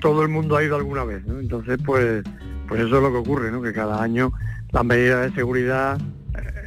todo 0.00 0.22
el 0.22 0.28
mundo 0.28 0.56
ha 0.56 0.64
ido 0.64 0.76
alguna 0.76 1.04
vez, 1.04 1.22
Entonces, 1.26 1.78
pues, 1.84 2.22
pues 2.68 2.80
eso 2.82 2.96
es 2.96 3.02
lo 3.02 3.10
que 3.10 3.18
ocurre, 3.18 3.50
¿no? 3.50 3.62
Que 3.62 3.72
cada 3.72 4.02
año 4.02 4.32
las 4.72 4.84
medidas 4.84 5.30
de 5.30 5.34
seguridad 5.34 5.98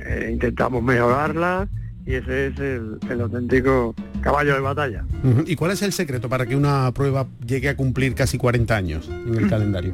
eh, 0.05 0.29
intentamos 0.31 0.81
mejorarlas 0.81 1.67
y 2.05 2.15
ese 2.15 2.47
es 2.47 2.59
el, 2.59 3.21
auténtico 3.21 3.95
caballo 4.21 4.53
de 4.53 4.59
batalla. 4.59 5.05
¿Y 5.45 5.55
cuál 5.55 5.71
es 5.71 5.81
el 5.81 5.91
secreto 5.91 6.29
para 6.29 6.45
que 6.45 6.55
una 6.55 6.91
prueba 6.91 7.27
llegue 7.45 7.69
a 7.69 7.75
cumplir 7.75 8.13
casi 8.13 8.37
40 8.37 8.75
años 8.75 9.09
en 9.09 9.35
el 9.35 9.49
calendario? 9.49 9.93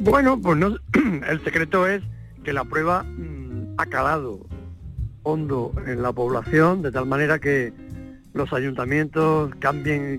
Bueno, 0.00 0.40
pues 0.40 0.56
no, 0.56 0.76
el 1.28 1.44
secreto 1.44 1.86
es 1.86 2.02
que 2.42 2.52
la 2.52 2.64
prueba 2.64 3.02
mm, 3.02 3.74
ha 3.76 3.86
calado 3.86 4.46
hondo 5.22 5.72
en 5.86 6.02
la 6.02 6.12
población, 6.12 6.82
de 6.82 6.90
tal 6.90 7.06
manera 7.06 7.38
que 7.38 7.72
los 8.32 8.52
ayuntamientos 8.52 9.54
cambien, 9.58 10.18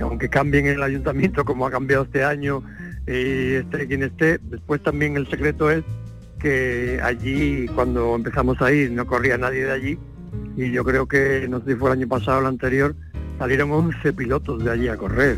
aunque 0.00 0.28
cambien 0.28 0.66
el 0.66 0.82
ayuntamiento 0.82 1.44
como 1.44 1.66
ha 1.66 1.70
cambiado 1.70 2.04
este 2.04 2.24
año 2.24 2.62
y 3.06 3.54
esté 3.54 3.86
quien 3.86 4.02
esté, 4.02 4.38
después 4.42 4.82
también 4.82 5.16
el 5.16 5.28
secreto 5.30 5.70
es 5.70 5.84
que 6.40 7.00
allí 7.02 7.66
cuando 7.68 8.16
empezamos 8.16 8.60
a 8.60 8.72
ir 8.72 8.90
no 8.90 9.06
corría 9.06 9.38
nadie 9.38 9.64
de 9.64 9.72
allí 9.72 9.98
y 10.56 10.70
yo 10.70 10.84
creo 10.84 11.06
que, 11.06 11.46
no 11.48 11.60
sé 11.60 11.72
si 11.72 11.74
fue 11.76 11.90
el 11.90 11.98
año 11.98 12.08
pasado 12.08 12.38
o 12.38 12.40
el 12.40 12.46
anterior, 12.46 12.94
salieron 13.38 13.70
11 13.70 14.12
pilotos 14.12 14.64
de 14.64 14.70
allí 14.70 14.88
a 14.88 14.96
correr. 14.96 15.36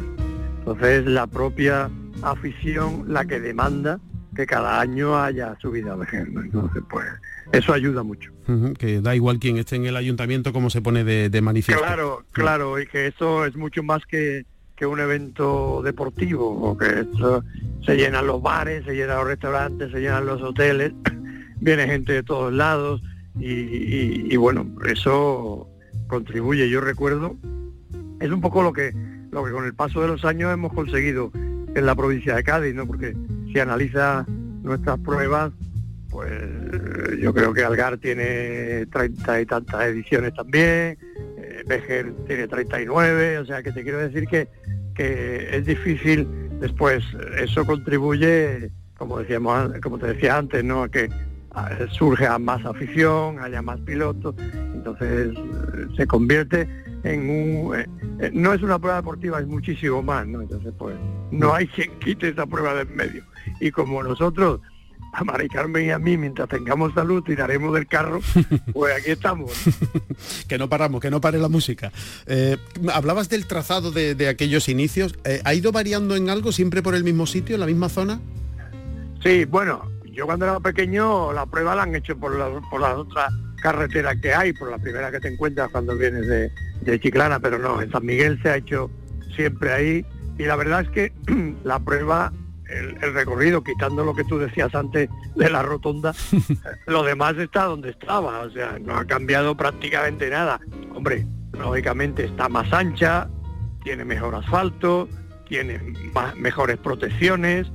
Entonces 0.59 1.07
la 1.07 1.27
propia 1.27 1.90
afición 2.22 3.05
la 3.09 3.24
que 3.24 3.40
demanda 3.40 4.01
que 4.35 4.46
cada 4.46 4.81
año 4.81 5.20
haya 5.20 5.57
subida 5.61 5.96
de 5.96 6.07
género. 6.07 6.42
Entonces, 6.42 6.83
pues 6.88 7.07
eso 7.53 7.72
ayuda 7.72 8.05
mucho. 8.05 8.31
que 8.79 9.01
da 9.01 9.16
igual 9.16 9.38
quién 9.40 9.57
esté 9.57 9.77
en 9.77 9.87
el 9.87 9.96
ayuntamiento, 9.96 10.53
cómo 10.53 10.70
se 10.70 10.81
pone 10.81 11.03
de, 11.03 11.40
manifiesto. 11.40 11.83
Claro, 11.83 12.24
claro, 12.31 12.81
y 12.81 12.87
que 12.87 13.09
eso 13.09 13.44
es 13.44 13.57
mucho 13.57 13.83
más 13.83 14.07
que, 14.07 14.44
que 14.77 14.87
un 14.87 15.01
evento 15.01 15.83
deportivo, 15.83 16.79
que 16.79 17.05
se 17.85 17.96
llenan 17.96 18.29
los 18.29 18.40
bares, 18.40 18.85
se 18.85 18.94
llenan 18.94 19.16
los 19.16 19.27
restaurantes, 19.27 19.90
se 19.90 20.01
llenan 20.01 20.27
los 20.27 20.40
hoteles, 20.40 20.92
viene 21.61 21.87
gente 21.87 22.12
de 22.12 22.22
todos 22.22 22.53
lados, 22.53 23.03
y, 23.40 24.37
bueno, 24.37 24.66
eso 24.87 25.68
contribuye. 26.07 26.68
Yo 26.68 26.81
recuerdo, 26.81 27.37
es 28.20 28.31
un 28.31 28.40
poco 28.40 28.62
lo 28.62 28.72
que, 28.72 28.92
lo 29.31 29.44
que 29.44 29.53
con 29.53 29.64
el 29.64 29.74
paso 29.74 30.01
de 30.01 30.09
los 30.09 30.24
años 30.24 30.53
hemos 30.53 30.72
conseguido 30.72 31.31
en 31.35 31.87
la 31.87 31.94
provincia 31.94 32.35
de 32.35 32.42
Cádiz, 32.42 32.74
¿no? 32.74 32.87
Porque 32.87 33.14
si 33.53 33.59
analiza 33.59 34.27
nuestras 34.62 34.98
pruebas, 34.98 35.53
pues 36.11 36.33
yo 37.20 37.33
creo 37.35 37.53
que 37.53 37.64
Algar 37.64 37.98
tiene 37.98 38.87
treinta 38.87 39.40
y 39.40 39.46
tantas 39.46 39.87
ediciones 39.87 40.35
también, 40.35 40.98
eh, 41.37 41.62
Bejer 41.66 42.12
tiene 42.27 42.48
39, 42.48 43.38
o 43.38 43.44
sea 43.44 43.62
que 43.62 43.72
te 43.72 43.83
quiero 43.83 43.98
decir 43.98 44.27
que, 44.27 44.48
que 44.94 45.57
es 45.57 45.66
difícil 45.66 46.27
después, 46.61 47.05
eso 47.38 47.64
contribuye, 47.64 48.70
como 48.96 49.18
decíamos, 49.18 49.70
como 49.83 49.98
te 49.98 50.09
decía 50.09 50.38
antes, 50.38 50.64
¿no? 50.64 50.83
A 50.83 50.88
que 50.88 51.09
surge 51.92 52.27
más 52.38 52.64
afición, 52.64 53.38
haya 53.40 53.62
más 53.62 53.81
pilotos, 53.81 54.35
entonces 54.75 55.35
se 55.97 56.07
convierte 56.07 56.68
en 57.05 57.31
un... 57.31 57.79
Eh, 57.79 57.87
eh, 58.21 58.31
no 58.33 58.53
es 58.53 58.62
una 58.62 58.79
prueba 58.79 58.97
deportiva, 58.97 59.40
es 59.40 59.47
muchísimo 59.47 60.03
más, 60.03 60.27
¿no? 60.27 60.42
Entonces, 60.42 60.73
pues, 60.79 60.97
no 61.31 61.55
hay 61.55 61.66
quien 61.68 61.99
quite 62.01 62.29
esa 62.29 62.47
prueba 62.47 62.75
de 62.75 62.83
en 62.83 62.97
medio. 62.97 63.25
Y 63.61 63.71
como 63.71 64.03
nosotros 64.03 64.61
a 65.12 65.25
Mari 65.25 65.49
Carmen 65.49 65.87
y 65.87 65.90
a 65.90 65.99
mí, 65.99 66.16
mientras 66.16 66.49
tengamos 66.49 66.92
salud, 66.94 67.23
tiraremos 67.23 67.75
del 67.75 67.87
carro, 67.87 68.21
pues 68.73 68.94
aquí 68.97 69.11
estamos. 69.11 69.53
que 70.49 70.59
no 70.59 70.68
paramos, 70.68 71.01
que 71.01 71.11
no 71.11 71.21
pare 71.21 71.38
la 71.38 71.49
música. 71.49 71.92
Eh, 72.27 72.57
hablabas 72.92 73.29
del 73.29 73.47
trazado 73.47 73.90
de, 73.90 74.29
aquellos 74.29 74.68
inicios. 74.68 75.14
Eh, 75.25 75.40
¿Ha 75.44 75.55
ido 75.55 75.73
variando 75.73 76.16
en 76.16 76.31
algo 76.31 76.53
siempre 76.53 76.83
por 76.83 76.94
el 76.94 77.05
mismo 77.05 77.27
sitio, 77.27 77.55
en 77.57 77.61
la 77.61 77.66
misma 77.66 77.88
zona? 77.88 78.21
Sí, 79.23 79.44
bueno, 79.44 79.90
yo 80.18 80.26
cuando 80.26 80.46
era 80.46 80.59
pequeño 80.59 81.33
la 81.33 81.46
prueba 81.46 81.76
la 81.76 81.85
han 81.85 81.94
hecho 81.94 82.18
por, 82.18 82.33
por 82.68 82.81
las 82.81 82.94
otras 82.94 83.33
carreteras 83.62 84.16
que 84.20 84.35
hay, 84.35 84.52
por 84.52 84.68
la 84.68 84.78
primera 84.78 85.12
que 85.12 85.20
te 85.20 85.28
encuentras 85.28 85.70
cuando 85.70 85.96
vienes 85.96 86.26
de, 86.26 86.50
de 86.81 87.00
Chiclana, 87.00 87.38
pero 87.38 87.57
no, 87.57 87.81
en 87.81 87.88
San 87.92 88.04
Miguel 88.04 88.40
se 88.42 88.50
ha 88.50 88.57
hecho 88.57 88.90
siempre 89.37 89.72
ahí. 89.72 90.07
Y 90.37 90.44
la 90.44 90.57
verdad 90.57 90.81
es 90.81 90.88
que 90.90 91.12
la 91.64 91.78
prueba 91.78 92.33
el, 92.68 93.14
recorrido, 93.14 93.62
quitando 93.62 94.04
lo 94.04 94.12
que 94.12 94.24
tú 94.24 94.38
decías 94.38 94.74
antes 94.74 95.09
de 95.37 95.50
la 95.50 95.62
rotonda, 95.62 96.12
lo 96.87 97.04
demás 97.04 97.37
está 97.37 97.64
donde 97.64 97.90
estaba, 97.90 98.40
o 98.40 98.50
sea, 98.50 98.76
no 98.81 98.96
ha 98.96 99.04
cambiado 99.04 99.57
prácticamente 99.57 100.28
nada. 100.31 100.61
Hombre, 100.94 101.26
lógicamente 101.52 102.24
está 102.24 102.48
más 102.48 102.72
ancha, 102.72 103.28
tiene 103.85 104.04
mejor 104.04 104.35
asfalto, 104.35 105.09
tiene 105.48 105.81
mejores 106.37 106.76
protecciones, 106.78 107.70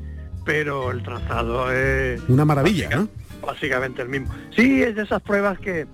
pero 0.45 0.91
el 0.91 1.03
trazado 1.03 1.71
es... 1.71 2.21
Una 2.27 2.45
maravilla, 2.45 2.89
¿no? 2.89 3.09
Básicamente 3.45 4.01
el 4.01 4.09
mismo. 4.09 4.33
Sí, 4.55 4.83
es 4.83 4.95
de 4.95 5.03
esas 5.03 5.21
pruebas 5.21 5.59
que, 5.59 5.85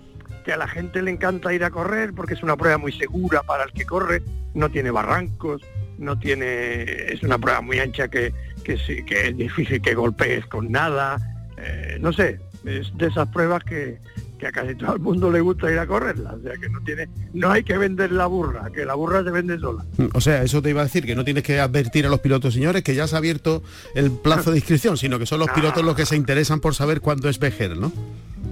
que 0.45 0.53
a 0.53 0.57
la 0.57 0.67
gente 0.67 1.01
le 1.01 1.11
encanta 1.11 1.53
ir 1.53 1.63
a 1.63 1.71
correr 1.71 2.13
porque 2.13 2.33
es 2.33 2.43
una 2.43 2.55
prueba 2.57 2.77
muy 2.77 2.91
segura 2.91 3.41
para 3.43 3.63
el 3.63 3.71
que 3.71 3.85
corre, 3.85 4.21
no 4.53 4.69
tiene 4.69 4.91
barrancos, 4.91 5.61
no 5.97 6.17
tiene, 6.17 6.83
es 7.11 7.23
una 7.23 7.37
prueba 7.37 7.61
muy 7.61 7.79
ancha 7.79 8.07
que, 8.07 8.33
que, 8.63 8.77
sí, 8.77 9.03
que 9.05 9.27
es 9.27 9.37
difícil 9.37 9.81
que 9.81 9.95
golpees 9.95 10.45
con 10.45 10.71
nada, 10.71 11.17
eh, 11.57 11.97
no 11.99 12.13
sé, 12.13 12.39
es 12.65 12.95
de 12.97 13.07
esas 13.07 13.27
pruebas 13.29 13.63
que, 13.63 13.99
que 14.39 14.47
a 14.47 14.51
casi 14.51 14.73
todo 14.73 14.93
el 14.93 14.99
mundo 14.99 15.29
le 15.31 15.41
gusta 15.41 15.71
ir 15.71 15.77
a 15.77 15.85
correrla, 15.85 16.33
o 16.33 16.41
sea 16.41 16.53
que 16.53 16.69
no 16.69 16.81
tiene, 16.81 17.07
no 17.33 17.51
hay 17.51 17.63
que 17.63 17.77
vender 17.77 18.11
la 18.11 18.25
burra, 18.25 18.71
que 18.73 18.85
la 18.85 18.95
burra 18.95 19.23
se 19.23 19.31
vende 19.31 19.59
sola. 19.59 19.85
O 20.13 20.21
sea, 20.21 20.41
eso 20.41 20.61
te 20.61 20.71
iba 20.71 20.81
a 20.81 20.85
decir, 20.85 21.05
que 21.05 21.15
no 21.15 21.23
tienes 21.23 21.43
que 21.43 21.59
advertir 21.59 22.05
a 22.05 22.09
los 22.09 22.19
pilotos, 22.19 22.53
señores, 22.53 22.81
que 22.81 22.95
ya 22.95 23.07
se 23.07 23.15
ha 23.15 23.19
abierto 23.19 23.61
el 23.93 24.11
plazo 24.11 24.51
de 24.51 24.57
inscripción, 24.57 24.97
sino 24.97 25.19
que 25.19 25.25
son 25.25 25.39
los 25.39 25.49
pilotos 25.51 25.83
los 25.83 25.95
que 25.95 26.05
se 26.05 26.15
interesan 26.15 26.59
por 26.59 26.73
saber 26.73 27.01
cuándo 27.01 27.29
es 27.29 27.37
Vejer, 27.37 27.77
¿no? 27.77 27.91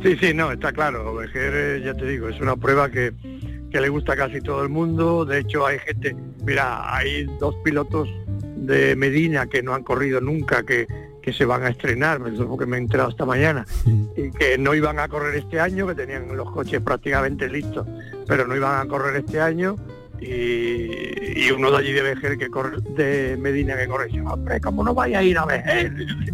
Sí, 0.04 0.16
sí, 0.20 0.34
no, 0.34 0.52
está 0.52 0.72
claro, 0.72 1.16
Vejer, 1.16 1.54
eh, 1.56 1.82
ya 1.84 1.96
te 1.96 2.06
digo, 2.06 2.30
es 2.30 2.40
una 2.40 2.56
prueba 2.56 2.92
que 2.92 3.14
que 3.72 3.82
le 3.82 3.90
gusta 3.90 4.14
a 4.14 4.16
casi 4.16 4.42
todo 4.42 4.64
el 4.64 4.70
mundo. 4.70 5.26
De 5.26 5.40
hecho, 5.40 5.66
hay 5.66 5.80
gente, 5.80 6.16
mira, 6.46 6.96
hay 6.96 7.26
dos 7.40 7.56
pilotos 7.64 8.10
de 8.56 8.96
Medina 8.96 9.48
que 9.48 9.62
no 9.62 9.74
han 9.74 9.84
corrido 9.84 10.22
nunca, 10.22 10.64
que, 10.64 10.88
que 11.28 11.34
se 11.34 11.44
van 11.44 11.62
a 11.64 11.68
estrenar, 11.68 12.22
eso 12.34 12.58
que 12.58 12.66
me 12.66 12.78
he 12.78 12.80
enterado 12.80 13.10
esta 13.10 13.26
mañana, 13.26 13.66
y 14.16 14.32
que 14.32 14.58
no 14.58 14.74
iban 14.74 14.98
a 14.98 15.10
correr 15.10 15.36
este 15.36 15.60
año, 15.60 15.86
que 15.86 15.94
tenían 15.94 16.38
los 16.38 16.50
coches 16.52 16.80
prácticamente 16.80 17.50
listos, 17.50 17.86
pero 18.26 18.48
no 18.48 18.56
iban 18.56 18.80
a 18.80 18.90
correr 18.90 19.18
este 19.18 19.42
año. 19.42 19.76
Y, 20.22 21.52
uno 21.52 21.70
de 21.70 21.78
allí 21.80 21.92
de 21.92 22.02
Vejer 22.02 22.38
que 22.38 22.48
corre 22.48 22.78
de 22.96 23.36
Medina 23.36 23.76
que 23.76 23.90
corre, 23.90 24.06
dice, 24.06 24.22
hombre, 24.22 24.62
¿cómo 24.62 24.86
no 24.86 24.94
vaya 24.94 25.20
a 25.20 25.24
ir 25.24 25.38
a 25.38 25.46
Vejer? 25.46 25.92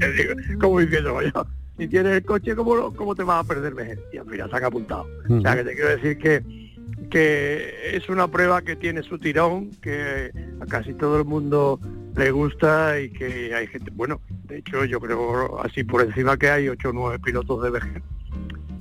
como 0.61 0.79
diciendo, 0.79 1.19
yo, 1.23 1.47
si 1.75 1.87
tienes 1.87 2.17
el 2.17 2.23
coche, 2.23 2.55
¿cómo, 2.55 2.93
¿cómo 2.93 3.15
te 3.15 3.23
vas 3.23 3.43
a 3.43 3.47
perder 3.47 3.73
Vejer? 3.73 3.99
Y 4.13 4.17
al 4.17 4.29
final 4.29 4.47
se 4.51 4.57
han 4.57 4.63
apuntado. 4.63 5.07
O 5.27 5.41
sea, 5.41 5.55
que 5.55 5.63
te 5.63 5.73
quiero 5.73 5.89
decir 5.89 6.19
que 6.19 6.63
que 7.09 7.95
es 7.95 8.09
una 8.09 8.27
prueba 8.27 8.63
que 8.63 8.75
tiene 8.75 9.03
su 9.03 9.19
tirón, 9.19 9.69
que 9.81 10.31
a 10.59 10.65
casi 10.65 10.95
todo 10.95 11.19
el 11.19 11.25
mundo 11.25 11.79
le 12.15 12.31
gusta 12.31 12.99
y 12.99 13.09
que 13.09 13.53
hay 13.55 13.67
gente, 13.67 13.91
bueno, 13.93 14.21
de 14.45 14.57
hecho 14.59 14.85
yo 14.85 14.99
creo 14.99 15.61
así 15.61 15.83
por 15.83 16.01
encima 16.01 16.37
que 16.37 16.49
hay 16.49 16.69
8 16.69 16.89
o 16.89 16.93
9 16.93 17.19
pilotos 17.19 17.63
de 17.63 17.69
Vejer 17.71 18.01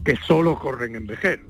que 0.04 0.16
solo 0.26 0.58
corren 0.58 0.96
en 0.96 1.06
Vejer, 1.06 1.40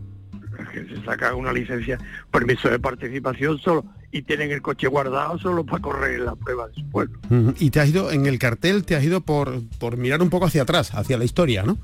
que 0.72 0.84
se 0.84 1.04
sacan 1.04 1.34
una 1.34 1.52
licencia, 1.52 1.98
permiso 2.30 2.68
de 2.68 2.78
participación 2.78 3.58
solo 3.58 3.84
y 4.10 4.22
tienen 4.22 4.50
el 4.50 4.60
coche 4.60 4.86
guardado 4.88 5.38
solo 5.38 5.64
para 5.64 5.80
correr 5.80 6.20
en 6.20 6.26
la 6.26 6.36
prueba 6.36 6.68
de 6.68 6.74
su 6.74 6.88
pueblo. 6.90 7.18
Y 7.58 7.70
te 7.70 7.80
has 7.80 7.88
ido, 7.88 8.10
en 8.10 8.26
el 8.26 8.38
cartel 8.38 8.84
te 8.84 8.94
has 8.94 9.02
ido 9.02 9.22
por, 9.22 9.60
por 9.78 9.96
mirar 9.96 10.20
un 10.20 10.28
poco 10.28 10.46
hacia 10.46 10.62
atrás, 10.62 10.94
hacia 10.94 11.16
la 11.16 11.24
historia, 11.24 11.62
¿no? 11.62 11.78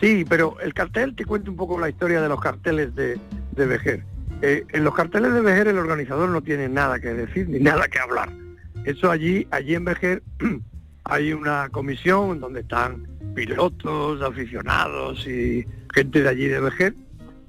Sí, 0.00 0.26
pero 0.28 0.60
el 0.60 0.74
cartel 0.74 1.14
te 1.14 1.24
cuenta 1.24 1.50
un 1.50 1.56
poco 1.56 1.78
la 1.78 1.88
historia 1.88 2.20
de 2.20 2.28
los 2.28 2.40
carteles 2.40 2.94
de, 2.94 3.18
de 3.52 3.66
Vejer. 3.66 4.04
Eh, 4.42 4.66
en 4.70 4.84
los 4.84 4.94
carteles 4.94 5.32
de 5.32 5.40
Vejer 5.40 5.68
el 5.68 5.78
organizador 5.78 6.28
no 6.28 6.42
tiene 6.42 6.68
nada 6.68 7.00
que 7.00 7.14
decir 7.14 7.48
ni 7.48 7.60
nada 7.60 7.88
que 7.88 7.98
hablar. 7.98 8.30
Eso 8.84 9.10
allí, 9.10 9.46
allí 9.50 9.74
en 9.74 9.84
Vejer 9.84 10.22
hay 11.04 11.32
una 11.32 11.68
comisión 11.70 12.40
donde 12.40 12.60
están 12.60 13.06
pilotos, 13.34 14.22
aficionados 14.22 15.26
y 15.26 15.66
gente 15.92 16.22
de 16.22 16.28
allí 16.28 16.46
de 16.46 16.60
Vejer 16.60 16.94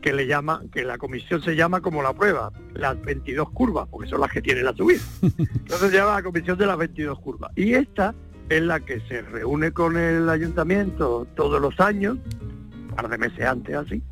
que 0.02 0.13
le 0.13 0.28
llama, 0.28 0.62
que 0.71 0.84
la 0.84 1.00
comisión 1.00 1.41
se 1.41 1.56
llama 1.56 1.82
como 1.82 2.04
la 2.04 2.13
prueba, 2.13 2.52
las 2.76 3.02
22 3.02 3.50
curvas, 3.50 3.88
porque 3.89 4.08
son 4.08 4.21
las 4.21 4.32
que 4.32 4.39
tiene 4.39 4.62
la 4.62 4.71
subida. 4.74 5.02
Entonces 5.24 5.89
se 5.89 5.98
llama 5.98 6.13
la 6.13 6.24
comisión 6.24 6.58
de 6.60 6.67
las 6.67 6.78
22 6.78 7.19
curvas. 7.19 7.52
Y 7.56 7.74
esta 7.74 8.13
es 8.50 8.62
la 8.62 8.80
que 8.80 9.00
se 9.08 9.24
reúne 9.24 9.71
con 9.71 9.98
el 9.98 10.30
ayuntamiento 10.30 11.28
todos 11.36 11.60
los 11.60 11.80
años, 11.80 12.17
un 12.71 12.95
par 12.95 13.10
de 13.10 13.17
meses 13.17 13.45
antes 13.45 13.76
así, 13.76 14.04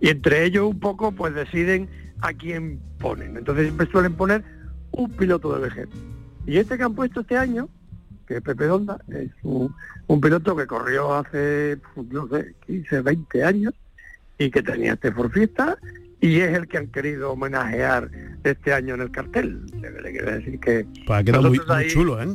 y 0.00 0.08
entre 0.08 0.44
ellos 0.44 0.68
un 0.68 0.80
poco 0.80 1.12
pues 1.12 1.32
deciden 1.34 1.88
a 2.20 2.32
quién 2.32 2.80
ponen. 2.98 3.36
Entonces 3.36 3.66
siempre 3.66 3.86
suelen 3.92 4.14
poner 4.14 4.42
un 4.90 5.08
piloto 5.12 5.54
de 5.54 5.60
vejez. 5.60 5.88
Y 6.48 6.56
este 6.56 6.78
que 6.78 6.82
han 6.82 6.94
puesto 6.94 7.20
este 7.20 7.36
año, 7.36 7.68
que 8.26 8.38
es 8.38 8.42
Pepe 8.42 8.64
Donda, 8.64 8.98
es 9.08 9.30
un, 9.42 9.70
piloto 10.18 10.56
que 10.56 10.66
corrió 10.66 11.14
hace, 11.14 11.76
no 12.10 12.26
sé, 12.26 12.54
15, 12.66 13.02
20 13.02 13.44
años 13.44 13.74
y 14.38 14.50
que 14.50 14.62
tenía 14.62 14.94
este 14.94 15.12
por 15.12 15.30
fiesta 15.30 15.76
y 16.22 16.40
es 16.40 16.56
el 16.56 16.66
que 16.66 16.78
han 16.78 16.86
querido 16.86 17.32
homenajear 17.32 18.10
este 18.44 18.72
año 18.72 18.94
en 18.94 19.02
el 19.02 19.10
cartel. 19.10 19.66
Le 19.74 20.10
quiero 20.10 20.32
decir 20.32 20.58
que... 20.58 20.86
Pues 21.06 21.20
ha 21.20 21.22
quedado 21.22 21.50
muy, 21.50 21.60
chulo, 21.88 22.22
¿eh? 22.22 22.34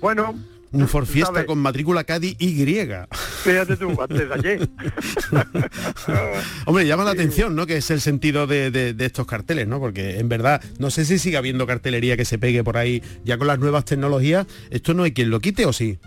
Bueno, 0.00 0.36
un 0.72 0.88
Ford 0.88 1.06
Fiesta 1.06 1.46
con 1.46 1.58
matrícula 1.58 2.04
Cádiz 2.04 2.36
Y. 2.38 2.64
Fíjate 3.42 3.76
tú, 3.76 4.00
antes 4.00 4.28
de 4.28 4.34
ayer. 4.34 4.68
Hombre, 6.66 6.86
llama 6.86 7.04
la 7.04 7.12
atención, 7.12 7.54
¿no? 7.54 7.66
Que 7.66 7.76
es 7.76 7.90
el 7.90 8.00
sentido 8.00 8.46
de, 8.46 8.94
estos 8.98 9.26
carteles, 9.26 9.66
¿no? 9.68 9.80
Porque 9.80 10.18
en 10.18 10.28
verdad, 10.28 10.62
no 10.78 10.90
sé 10.90 11.04
si 11.04 11.18
sigue 11.18 11.36
habiendo 11.36 11.66
cartelería 11.66 12.16
que 12.16 12.24
se 12.24 12.38
pegue 12.38 12.64
por 12.64 12.76
ahí 12.76 13.02
ya 13.24 13.38
con 13.38 13.46
las 13.46 13.58
nuevas 13.58 13.84
tecnologías. 13.84 14.46
¿Esto 14.70 14.94
no 14.94 15.04
hay 15.04 15.12
quien 15.12 15.30
lo 15.30 15.40
quite 15.40 15.66
o 15.66 15.72
sí? 15.72 15.98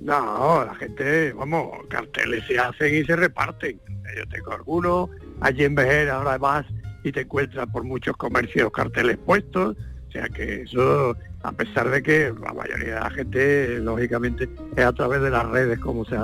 No, 0.00 0.64
la 0.64 0.74
gente, 0.74 1.32
vamos, 1.32 1.86
carteles 1.88 2.44
se 2.46 2.58
hacen 2.58 2.94
y 2.94 3.04
se 3.04 3.16
reparten. 3.16 3.80
Yo 4.16 4.26
tengo 4.28 4.52
algunos, 4.52 5.10
allí 5.40 5.64
en 5.64 5.74
Vejer 5.74 6.10
ahora 6.10 6.38
más 6.38 6.66
y 7.04 7.12
te 7.12 7.22
encuentras 7.22 7.66
por 7.68 7.84
muchos 7.84 8.16
comercios 8.16 8.70
carteles 8.72 9.18
puestos. 9.18 9.76
O 10.14 10.16
sea 10.16 10.28
que 10.28 10.62
eso 10.62 11.16
a 11.42 11.50
pesar 11.50 11.90
de 11.90 12.02
que 12.02 12.32
la 12.40 12.52
mayoría 12.52 12.94
de 12.94 13.00
la 13.00 13.10
gente, 13.10 13.78
lógicamente, 13.80 14.48
es 14.76 14.84
a 14.84 14.92
través 14.92 15.20
de 15.20 15.28
las 15.28 15.44
redes 15.46 15.80
como 15.80 16.04
se, 16.04 16.16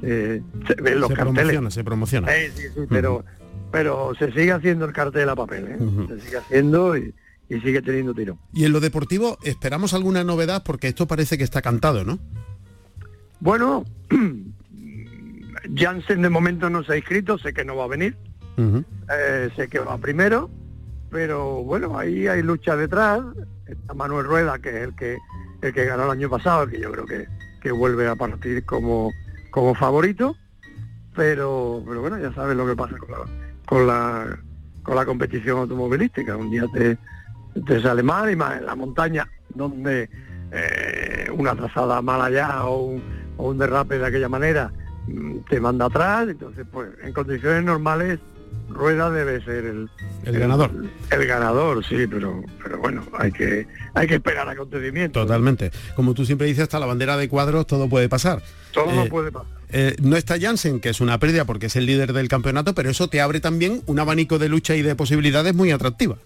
se, 0.00 0.42
ven 0.82 1.00
los 1.00 1.12
carteles. 1.12 1.74
se 1.74 1.84
promociona. 1.84 2.28
sí, 2.32 2.62
sí, 2.74 2.80
pero, 2.88 3.22
pero 3.70 4.14
se 4.18 4.32
sigue 4.32 4.50
haciendo 4.50 4.86
el 4.86 4.94
cartel 4.94 5.28
a 5.28 5.36
papel, 5.36 5.66
¿eh? 5.68 5.78
se 6.08 6.20
sigue 6.20 6.38
haciendo 6.38 6.96
y, 6.96 7.14
sigue 7.48 7.82
teniendo 7.82 8.14
tiro. 8.14 8.38
Y 8.52 8.64
en 8.64 8.72
lo 8.72 8.80
deportivo, 8.80 9.38
¿esperamos 9.44 9.92
alguna 9.92 10.24
novedad? 10.24 10.62
Porque 10.64 10.88
esto 10.88 11.06
parece 11.06 11.36
que 11.36 11.44
está 11.44 11.60
cantado, 11.60 12.02
¿no? 12.02 12.18
Bueno, 13.40 13.84
Jansen 15.76 16.22
de 16.22 16.30
momento 16.30 16.70
no 16.70 16.82
se 16.82 16.94
ha 16.94 16.96
inscrito, 16.96 17.38
sé 17.38 17.52
que 17.52 17.64
no 17.64 17.76
va 17.76 17.84
a 17.84 17.88
venir, 17.88 18.16
eh, 18.56 19.50
sé 19.54 19.68
que 19.68 19.78
va 19.78 19.98
primero, 19.98 20.50
pero 21.14 21.62
bueno, 21.62 21.96
ahí 21.96 22.26
hay 22.26 22.42
lucha 22.42 22.74
detrás, 22.76 23.20
está 23.68 23.94
Manuel 23.94 24.26
Rueda, 24.26 24.58
que 24.58 24.70
es 24.70 24.82
el 24.88 24.96
que 24.96 25.16
el 25.62 25.72
que 25.72 25.84
ganó 25.84 26.06
el 26.06 26.10
año 26.10 26.28
pasado, 26.28 26.66
que 26.66 26.80
yo 26.80 26.90
creo 26.90 27.06
que, 27.06 27.28
que 27.62 27.70
vuelve 27.70 28.08
a 28.08 28.16
partir 28.16 28.64
como, 28.64 29.12
como 29.52 29.76
favorito, 29.76 30.34
pero, 31.14 31.84
pero 31.86 32.00
bueno, 32.00 32.18
ya 32.18 32.32
sabes 32.32 32.56
lo 32.56 32.66
que 32.66 32.74
pasa 32.74 32.96
con 32.98 33.10
la, 33.12 33.18
con 33.64 33.86
la, 33.86 34.38
con 34.82 34.96
la 34.96 35.06
competición 35.06 35.60
automovilística. 35.60 36.36
Un 36.36 36.50
día 36.50 36.64
te, 36.74 36.98
te 37.64 37.80
sale 37.80 38.02
mal 38.02 38.28
y 38.32 38.34
más 38.34 38.58
en 38.58 38.66
la 38.66 38.74
montaña, 38.74 39.28
donde 39.54 40.10
eh, 40.50 41.28
una 41.32 41.54
trazada 41.54 42.02
mala 42.02 42.28
ya 42.28 42.64
o 42.64 42.86
un, 42.86 43.02
o 43.36 43.50
un 43.50 43.58
derrape 43.58 43.98
de 43.98 44.06
aquella 44.06 44.28
manera 44.28 44.72
mm, 45.06 45.44
te 45.48 45.60
manda 45.60 45.84
atrás, 45.84 46.28
entonces 46.28 46.66
pues 46.72 46.88
en 47.04 47.12
condiciones 47.12 47.62
normales 47.62 48.18
Rueda 48.68 49.10
debe 49.10 49.42
ser 49.44 49.64
el, 49.64 49.88
el 50.24 50.38
ganador. 50.38 50.70
El, 51.10 51.26
ganador, 51.26 51.84
sí, 51.84 52.06
pero, 52.08 52.42
pero 52.62 52.78
bueno, 52.78 53.04
hay 53.18 53.30
que, 53.30 53.66
hay 53.94 54.06
que 54.06 54.16
esperar 54.16 54.48
acontecimientos. 54.48 55.22
Totalmente. 55.22 55.70
Como 55.94 56.14
tú 56.14 56.24
siempre 56.24 56.46
dices, 56.46 56.64
hasta 56.64 56.80
la 56.80 56.86
bandera 56.86 57.16
de 57.16 57.28
cuadros 57.28 57.66
todo 57.66 57.88
puede 57.88 58.08
pasar. 58.08 58.42
Todo 58.72 59.04
eh, 59.04 59.08
puede 59.08 59.30
pasar. 59.30 59.48
Eh, 59.70 59.96
no 60.02 60.16
está 60.16 60.38
Jansen, 60.40 60.80
que 60.80 60.88
es 60.88 61.00
una 61.00 61.18
pérdida 61.18 61.44
porque 61.44 61.66
es 61.66 61.76
el 61.76 61.86
líder 61.86 62.12
del 62.12 62.28
campeonato, 62.28 62.74
pero 62.74 62.90
eso 62.90 63.08
te 63.08 63.20
abre 63.20 63.40
también 63.40 63.82
un 63.86 63.98
abanico 63.98 64.38
de 64.38 64.48
lucha 64.48 64.74
y 64.74 64.82
de 64.82 64.94
posibilidades 64.94 65.54
muy 65.54 65.70
atractiva. 65.70 66.16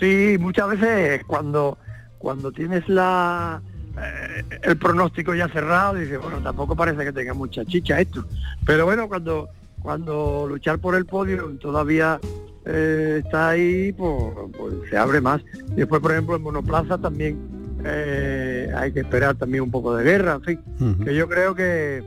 Sí, 0.00 0.36
muchas 0.38 0.68
veces 0.68 1.22
cuando, 1.26 1.78
cuando 2.18 2.50
tienes 2.50 2.88
la, 2.88 3.62
eh, 3.96 4.44
el 4.62 4.76
pronóstico 4.76 5.34
ya 5.34 5.48
cerrado, 5.48 5.94
dices, 5.94 6.20
bueno, 6.20 6.40
tampoco 6.40 6.74
parece 6.74 7.04
que 7.04 7.12
tenga 7.12 7.34
mucha 7.34 7.64
chicha 7.64 8.00
esto. 8.00 8.26
Pero 8.66 8.86
bueno, 8.86 9.08
cuando 9.08 9.48
cuando 9.84 10.46
luchar 10.48 10.78
por 10.78 10.94
el 10.94 11.04
podio 11.04 11.46
todavía 11.58 12.18
eh, 12.64 13.20
está 13.22 13.50
ahí, 13.50 13.92
pues, 13.92 14.32
pues, 14.56 14.74
se 14.88 14.96
abre 14.96 15.20
más. 15.20 15.42
Después, 15.76 16.00
por 16.00 16.12
ejemplo, 16.12 16.36
en 16.36 16.42
monoplaza 16.42 16.96
también 16.96 17.38
eh, 17.84 18.72
hay 18.74 18.92
que 18.92 19.00
esperar 19.00 19.36
también 19.36 19.62
un 19.62 19.70
poco 19.70 19.94
de 19.94 20.02
guerra, 20.02 20.36
en 20.36 20.42
fin, 20.42 20.98
que 21.04 21.14
yo 21.14 21.28
creo 21.28 21.54
que, 21.54 22.02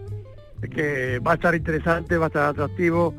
que 0.71 1.19
va 1.19 1.33
a 1.33 1.35
estar 1.35 1.53
interesante, 1.53 2.17
va 2.17 2.25
a 2.25 2.27
estar 2.27 2.49
atractivo. 2.49 3.13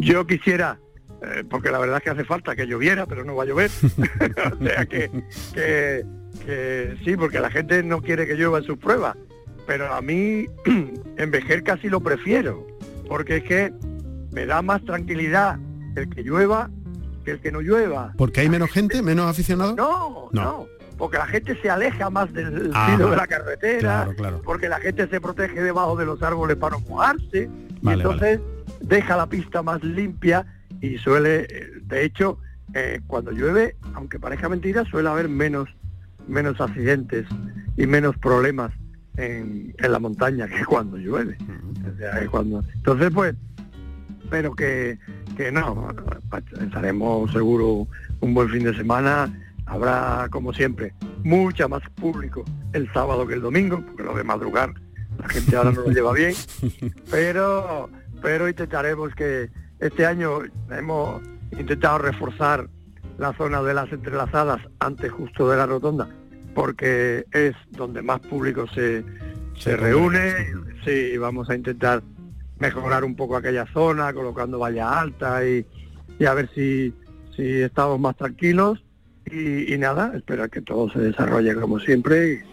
yo 0.00 0.26
quisiera, 0.26 0.80
eh, 1.20 1.44
porque 1.50 1.70
la 1.70 1.80
verdad 1.80 1.98
es 1.98 2.04
que 2.04 2.10
hace 2.10 2.24
falta 2.24 2.56
que 2.56 2.66
lloviera, 2.66 3.04
pero 3.04 3.26
no 3.26 3.36
va 3.36 3.42
a 3.42 3.46
llover. 3.46 3.70
o 4.58 4.64
sea 4.64 4.86
que, 4.86 5.10
que, 5.52 6.06
que 6.46 6.96
sí, 7.04 7.14
porque 7.14 7.40
la 7.40 7.50
gente 7.50 7.82
no 7.82 8.00
quiere 8.00 8.26
que 8.26 8.36
llueva 8.36 8.56
en 8.56 8.64
sus 8.64 8.78
pruebas 8.78 9.18
pero 9.70 9.94
a 9.94 10.02
mí 10.02 10.46
en 11.16 11.30
Vejer 11.30 11.62
casi 11.62 11.88
lo 11.88 12.00
prefiero, 12.00 12.66
porque 13.10 13.38
es 13.38 13.42
que 13.42 13.72
me 14.30 14.46
da 14.46 14.62
más 14.62 14.84
tranquilidad 14.84 15.58
el 15.96 16.08
que 16.08 16.22
llueva 16.22 16.70
que 17.24 17.32
el 17.32 17.40
que 17.40 17.50
no 17.50 17.60
llueva. 17.60 18.14
¿Porque 18.16 18.40
hay 18.40 18.48
menos 18.48 18.70
gente, 18.70 19.02
menos 19.02 19.28
aficionados? 19.28 19.74
No, 19.74 20.28
no, 20.30 20.68
porque 20.96 21.18
la 21.18 21.26
gente 21.26 21.60
se 21.60 21.68
aleja 21.68 22.08
más 22.08 22.32
del 22.32 22.70
ah, 22.72 22.86
filo 22.88 23.10
de 23.10 23.16
la 23.16 23.26
carretera, 23.26 24.08
porque 24.44 24.68
la 24.68 24.78
gente 24.78 25.08
se 25.08 25.20
protege 25.20 25.60
debajo 25.60 25.96
de 25.96 26.06
los 26.06 26.22
árboles 26.22 26.56
para 26.56 26.76
no 26.78 26.84
mojarse, 26.88 27.50
y 27.82 27.88
entonces 27.88 28.38
deja 28.80 29.16
la 29.16 29.26
pista 29.26 29.60
más 29.60 29.82
limpia 29.82 30.46
y 30.80 30.96
suele, 30.98 31.48
de 31.82 32.04
hecho, 32.04 32.38
eh, 32.74 33.00
cuando 33.08 33.32
llueve, 33.32 33.74
aunque 33.94 34.20
parezca 34.20 34.48
mentira, 34.48 34.84
suele 34.84 35.08
haber 35.08 35.28
menos, 35.28 35.68
menos 36.28 36.60
accidentes 36.60 37.26
y 37.76 37.88
menos 37.88 38.16
problemas 38.18 38.70
en, 39.16 39.74
la 39.78 39.98
montaña 39.98 40.46
que 40.48 40.64
cuando 40.64 40.96
llueve. 40.96 41.36
cuando, 42.30 42.62
entonces, 42.74 43.10
pues, 43.12 43.34
pero 44.30 44.54
que, 44.54 44.98
que 45.36 45.50
no, 45.50 45.88
estaremos 46.60 47.30
seguro 47.32 47.86
un 48.20 48.34
buen 48.34 48.48
fin 48.48 48.64
de 48.64 48.74
semana. 48.76 49.36
Habrá, 49.66 50.26
como 50.30 50.52
siempre, 50.52 50.94
mucha 51.22 51.68
más 51.68 51.82
público 51.94 52.44
el 52.72 52.92
sábado 52.92 53.26
que 53.26 53.34
el 53.34 53.42
domingo, 53.42 53.84
porque 53.86 54.02
lo 54.02 54.14
de 54.14 54.24
madrugar 54.24 54.72
la 55.18 55.28
gente 55.28 55.56
ahora 55.56 55.72
no 55.72 55.82
lo 55.82 55.90
lleva 55.90 56.12
bien, 56.12 56.34
pero, 57.10 57.90
pero 58.22 58.48
intentaremos 58.48 59.14
que 59.14 59.50
este 59.78 60.06
año 60.06 60.40
hemos 60.70 61.20
intentado 61.52 61.98
reforzar 61.98 62.68
la 63.18 63.32
zona 63.34 63.62
de 63.62 63.74
las 63.74 63.92
entrelazadas 63.92 64.60
antes 64.78 65.12
justo 65.12 65.48
de 65.50 65.56
la 65.56 65.66
rotonda 65.66 66.08
porque 66.54 67.24
es 67.32 67.54
donde 67.70 68.02
más 68.02 68.20
público 68.20 68.66
se, 68.68 69.04
se 69.58 69.76
reúne. 69.76 70.32
Sí, 70.84 71.16
vamos 71.18 71.50
a 71.50 71.54
intentar 71.54 72.02
mejorar 72.58 73.04
un 73.04 73.16
poco 73.16 73.36
aquella 73.36 73.66
zona, 73.72 74.12
colocando 74.12 74.58
valla 74.58 75.00
alta 75.00 75.44
y, 75.46 75.64
a 76.24 76.34
ver 76.34 76.50
si, 76.54 76.94
si 77.36 77.62
estamos 77.62 77.98
más 77.98 78.16
tranquilos. 78.16 78.82
Y, 79.30 79.76
nada, 79.78 80.12
espero 80.16 80.48
que 80.48 80.60
todo 80.60 80.90
se 80.90 80.98
desarrolle 80.98 81.54
como 81.54 81.78
siempre. 81.78 82.44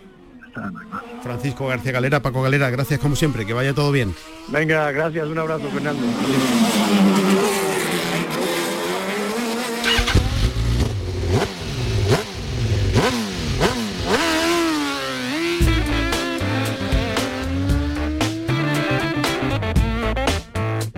Francisco 1.21 1.67
García 1.67 1.91
Galera, 1.91 2.21
Paco 2.21 2.41
Galera, 2.41 2.69
gracias 2.69 2.99
como 2.99 3.15
siempre, 3.15 3.45
que 3.45 3.53
vaya 3.53 3.73
todo 3.73 3.91
bien. 3.91 4.13
Venga, 4.47 4.91
gracias, 4.91 5.27
un 5.27 5.37
abrazo 5.37 5.67
Fernando. 5.69 6.03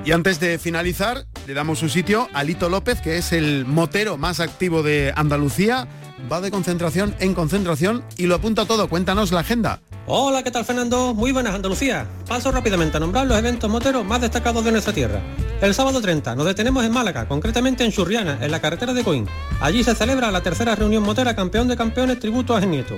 Y 0.10 0.12
antes 0.12 0.40
de 0.40 0.58
finalizar, 0.58 1.28
le 1.46 1.54
damos 1.54 1.78
su 1.78 1.88
sitio 1.88 2.30
a 2.34 2.44
Lito 2.44 2.68
López, 2.68 3.00
que 3.00 3.18
es 3.20 3.32
el 3.32 3.68
motero 3.68 4.18
más 4.18 4.40
activo 4.40 4.82
de 4.82 5.14
Andalucía. 5.16 5.88
Va 6.32 6.42
de 6.42 6.50
concentración 6.50 7.14
en 7.20 7.36
concentración 7.36 8.04
y 8.18 8.26
lo 8.26 8.34
apunta 8.34 8.66
todo. 8.66 8.90
Cuéntanos 8.90 9.32
la 9.32 9.42
agenda. 9.42 9.82
Hola, 10.08 10.42
¿qué 10.42 10.50
tal 10.50 10.66
Fernando? 10.66 11.14
Muy 11.14 11.32
buenas 11.32 11.54
Andalucía. 11.54 12.08
Paso 12.28 12.52
rápidamente 12.52 12.98
a 12.98 13.00
nombrar 13.00 13.28
los 13.28 13.38
eventos 13.38 13.70
moteros 13.70 14.04
más 14.04 14.20
destacados 14.20 14.66
de 14.66 14.72
nuestra 14.72 14.94
tierra. 14.94 15.22
El 15.62 15.76
sábado 15.76 16.02
30 16.02 16.34
nos 16.34 16.48
detenemos 16.48 16.84
en 16.84 16.92
Málaga, 16.92 17.28
concretamente 17.28 17.86
en 17.86 17.92
Churriana, 17.92 18.40
en 18.42 18.50
la 18.50 18.60
carretera 18.60 18.96
de 18.96 19.04
Coín. 19.04 19.28
Allí 19.62 19.84
se 19.84 19.94
celebra 19.94 20.32
la 20.32 20.42
tercera 20.42 20.74
reunión 20.74 21.04
motera 21.04 21.36
campeón 21.36 21.68
de 21.68 21.78
campeones 21.78 22.18
tributo 22.18 22.56
a 22.56 22.62
Genieto. 22.62 22.98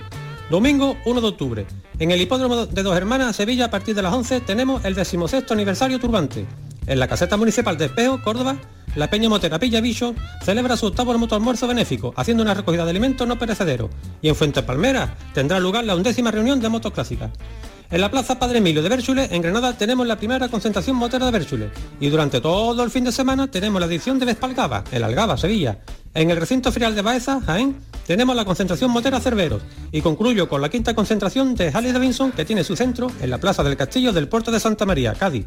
Domingo 0.50 0.96
1 1.06 1.20
de 1.20 1.28
octubre. 1.28 1.66
En 2.00 2.12
el 2.12 2.22
hipódromo 2.22 2.68
de 2.68 2.84
Dos 2.84 2.96
Hermanas, 2.96 3.36
Sevilla, 3.36 3.66
a 3.66 3.70
partir 3.70 3.96
de 3.96 4.02
las 4.02 4.14
11, 4.14 4.40
tenemos 4.40 4.86
el 4.86 4.96
decimosexto 4.96 5.54
aniversario 5.54 6.00
turbante. 6.00 6.46
En 6.92 7.00
la 7.00 7.08
caseta 7.08 7.38
municipal 7.38 7.78
de 7.78 7.86
Espejo, 7.86 8.22
Córdoba, 8.22 8.58
la 8.98 9.10
Peña 9.10 9.30
Motera 9.30 9.58
Pilla 9.58 9.80
Bicho 9.80 10.14
celebra 10.44 10.76
su 10.76 10.88
octavo 10.88 11.18
moto 11.18 11.36
almuerzo 11.36 11.66
benéfico, 11.66 12.14
haciendo 12.18 12.44
una 12.44 12.54
recogida 12.54 12.84
de 12.84 12.90
alimentos 12.90 13.26
no 13.26 13.40
perecederos. 13.40 13.90
Y 14.22 14.28
en 14.28 14.36
Fuente 14.36 14.62
Palmera 14.62 15.16
tendrá 15.34 15.58
lugar 15.62 15.86
la 15.86 15.96
undécima 15.96 16.32
reunión 16.32 16.60
de 16.60 16.68
motos 16.68 16.92
clásicas. 16.92 17.32
En 17.90 18.02
la 18.02 18.12
Plaza 18.12 18.38
Padre 18.38 18.58
Emilio 18.58 18.84
de 18.84 18.90
Bérchule, 18.90 19.30
en 19.32 19.42
Granada, 19.42 19.72
tenemos 19.78 20.06
la 20.06 20.18
primera 20.18 20.50
concentración 20.50 20.98
motera 20.98 21.28
de 21.28 21.32
Bérchule. 21.32 21.70
Y 22.02 22.10
durante 22.10 22.42
todo 22.42 22.84
el 22.84 22.92
fin 22.92 23.06
de 23.06 23.14
semana 23.14 23.50
tenemos 23.50 23.80
la 23.80 23.88
edición 23.88 24.20
de 24.20 24.26
Vespalgaba, 24.26 24.84
en 24.92 25.02
Algaba, 25.02 25.38
Sevilla. 25.38 25.80
En 26.14 26.30
el 26.30 26.36
recinto 26.36 26.74
ferial 26.74 26.94
de 26.94 27.04
Baeza, 27.04 27.40
Jaén, 27.40 27.78
tenemos 28.06 28.36
la 28.36 28.44
concentración 28.44 28.92
motera 28.92 29.22
Cerveros. 29.22 29.62
Y 29.94 30.02
concluyo 30.02 30.50
con 30.50 30.62
la 30.62 30.68
quinta 30.68 30.94
concentración 30.94 31.56
de 31.56 31.70
Harley 31.70 31.94
Davidson, 31.94 32.34
que 32.34 32.44
tiene 32.44 32.66
su 32.66 32.76
centro 32.76 33.10
en 33.22 33.30
la 33.30 33.38
Plaza 33.38 33.64
del 33.64 33.78
Castillo 33.78 34.12
del 34.12 34.28
Puerto 34.28 34.52
de 34.52 34.60
Santa 34.60 34.86
María, 34.86 35.14
Cádiz. 35.14 35.46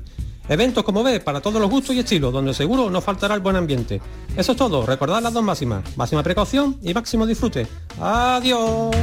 Eventos 0.49 0.85
como 0.85 1.03
ves 1.03 1.21
para 1.21 1.41
todos 1.41 1.61
los 1.61 1.71
gustos 1.71 1.97
y 1.97 2.01
estilos, 2.01 2.33
donde 2.33 2.53
seguro 2.53 2.91
no 2.91 3.01
faltará 3.01 3.35
el 3.35 3.41
buen 3.41 3.57
ambiente. 3.57 4.01
Eso 4.37 4.53
es 4.53 4.59
todo, 4.59 4.85
recordad 4.85 5.23
las 5.23 5.33
dos 5.33 5.43
máximas, 5.43 5.97
máxima 5.97 6.23
precaución 6.23 6.79
y 6.83 6.93
máximo 6.93 7.27
disfrute. 7.27 7.67
Adiós. 8.01 8.95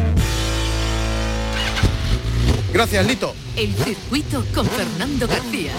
Gracias, 2.74 3.06
Lito. 3.06 3.34
El 3.58 3.74
circuito 3.74 4.44
con 4.54 4.66
Fernando 4.66 5.28
García. 5.28 5.74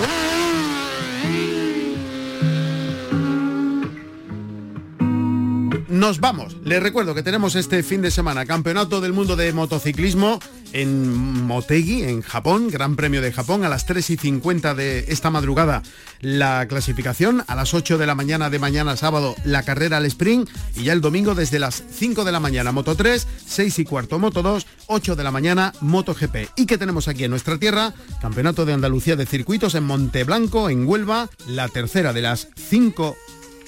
Nos 6.02 6.18
vamos. 6.18 6.56
Les 6.64 6.82
recuerdo 6.82 7.14
que 7.14 7.22
tenemos 7.22 7.54
este 7.54 7.84
fin 7.84 8.02
de 8.02 8.10
semana 8.10 8.44
Campeonato 8.44 9.00
del 9.00 9.12
Mundo 9.12 9.36
de 9.36 9.52
Motociclismo 9.52 10.40
en 10.72 11.44
Motegi, 11.44 12.02
en 12.02 12.22
Japón, 12.22 12.70
Gran 12.72 12.96
Premio 12.96 13.22
de 13.22 13.30
Japón, 13.30 13.64
a 13.64 13.68
las 13.68 13.86
3 13.86 14.10
y 14.10 14.16
50 14.16 14.74
de 14.74 15.04
esta 15.06 15.30
madrugada 15.30 15.84
la 16.20 16.66
clasificación, 16.66 17.44
a 17.46 17.54
las 17.54 17.72
8 17.72 17.98
de 17.98 18.06
la 18.06 18.16
mañana 18.16 18.50
de 18.50 18.58
mañana 18.58 18.96
sábado 18.96 19.36
la 19.44 19.62
carrera 19.62 19.98
al 19.98 20.06
sprint 20.06 20.50
y 20.74 20.82
ya 20.82 20.92
el 20.92 21.02
domingo 21.02 21.36
desde 21.36 21.60
las 21.60 21.84
5 21.92 22.24
de 22.24 22.32
la 22.32 22.40
mañana 22.40 22.72
Moto 22.72 22.96
3, 22.96 23.28
6 23.46 23.78
y 23.78 23.84
cuarto 23.84 24.18
Moto 24.18 24.42
2, 24.42 24.66
8 24.88 25.14
de 25.14 25.22
la 25.22 25.30
mañana 25.30 25.72
Moto 25.80 26.14
GP. 26.14 26.48
Y 26.56 26.66
que 26.66 26.78
tenemos 26.78 27.06
aquí 27.06 27.22
en 27.22 27.30
nuestra 27.30 27.58
tierra, 27.58 27.94
Campeonato 28.20 28.64
de 28.64 28.72
Andalucía 28.72 29.14
de 29.14 29.24
Circuitos 29.24 29.76
en 29.76 29.84
Monteblanco, 29.84 30.68
en 30.68 30.84
Huelva, 30.84 31.30
la 31.46 31.68
tercera 31.68 32.12
de 32.12 32.22
las 32.22 32.48
5 32.56 33.16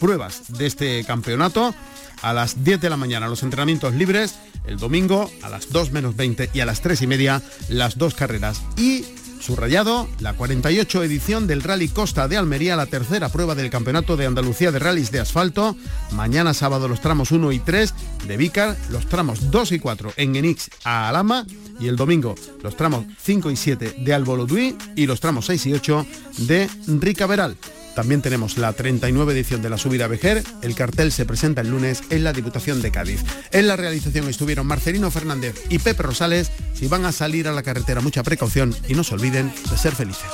pruebas 0.00 0.52
de 0.58 0.66
este 0.66 1.04
campeonato 1.04 1.74
a 2.24 2.32
las 2.32 2.64
10 2.64 2.80
de 2.80 2.90
la 2.90 2.96
mañana 2.96 3.28
los 3.28 3.42
entrenamientos 3.42 3.94
libres, 3.94 4.34
el 4.66 4.78
domingo 4.78 5.30
a 5.42 5.50
las 5.50 5.70
2 5.70 5.92
menos 5.92 6.16
20 6.16 6.50
y 6.54 6.60
a 6.60 6.66
las 6.66 6.80
3 6.80 7.02
y 7.02 7.06
media 7.06 7.42
las 7.68 7.98
dos 7.98 8.14
carreras. 8.14 8.62
Y 8.76 9.04
subrayado, 9.40 10.08
la 10.20 10.32
48 10.32 11.04
edición 11.04 11.46
del 11.46 11.62
Rally 11.62 11.88
Costa 11.88 12.26
de 12.26 12.38
Almería, 12.38 12.76
la 12.76 12.86
tercera 12.86 13.28
prueba 13.28 13.54
del 13.54 13.68
Campeonato 13.68 14.16
de 14.16 14.24
Andalucía 14.24 14.72
de 14.72 14.78
Rallys 14.78 15.12
de 15.12 15.20
Asfalto. 15.20 15.76
Mañana 16.12 16.54
sábado 16.54 16.88
los 16.88 17.02
tramos 17.02 17.30
1 17.30 17.52
y 17.52 17.58
3 17.58 17.94
de 18.26 18.36
Vícar, 18.38 18.74
los 18.90 19.06
tramos 19.06 19.50
2 19.50 19.72
y 19.72 19.78
4 19.78 20.14
en 20.16 20.36
Enix 20.36 20.70
a 20.82 21.10
Alama 21.10 21.44
y 21.78 21.88
el 21.88 21.96
domingo 21.96 22.36
los 22.62 22.74
tramos 22.74 23.04
5 23.22 23.50
y 23.50 23.56
7 23.56 23.96
de 23.98 24.14
Alboloduí 24.14 24.78
y 24.96 25.04
los 25.04 25.20
tramos 25.20 25.44
6 25.44 25.66
y 25.66 25.74
8 25.74 26.06
de 26.38 26.70
Ricaveral. 26.86 27.58
También 27.94 28.22
tenemos 28.22 28.58
la 28.58 28.72
39 28.72 29.32
edición 29.32 29.62
de 29.62 29.70
la 29.70 29.78
Subida 29.78 30.06
a 30.06 30.08
Vejer. 30.08 30.42
El 30.62 30.74
cartel 30.74 31.12
se 31.12 31.24
presenta 31.24 31.60
el 31.60 31.70
lunes 31.70 32.02
en 32.10 32.24
la 32.24 32.32
Diputación 32.32 32.82
de 32.82 32.90
Cádiz. 32.90 33.22
En 33.52 33.68
la 33.68 33.76
realización 33.76 34.28
estuvieron 34.28 34.66
Marcelino 34.66 35.10
Fernández 35.10 35.54
y 35.68 35.78
Pepe 35.78 36.02
Rosales. 36.02 36.50
Si 36.74 36.88
van 36.88 37.04
a 37.04 37.12
salir 37.12 37.48
a 37.48 37.52
la 37.52 37.62
carretera, 37.62 38.00
mucha 38.00 38.22
precaución 38.22 38.74
y 38.88 38.94
no 38.94 39.04
se 39.04 39.14
olviden 39.14 39.52
de 39.70 39.78
ser 39.78 39.94
felices. 39.94 40.24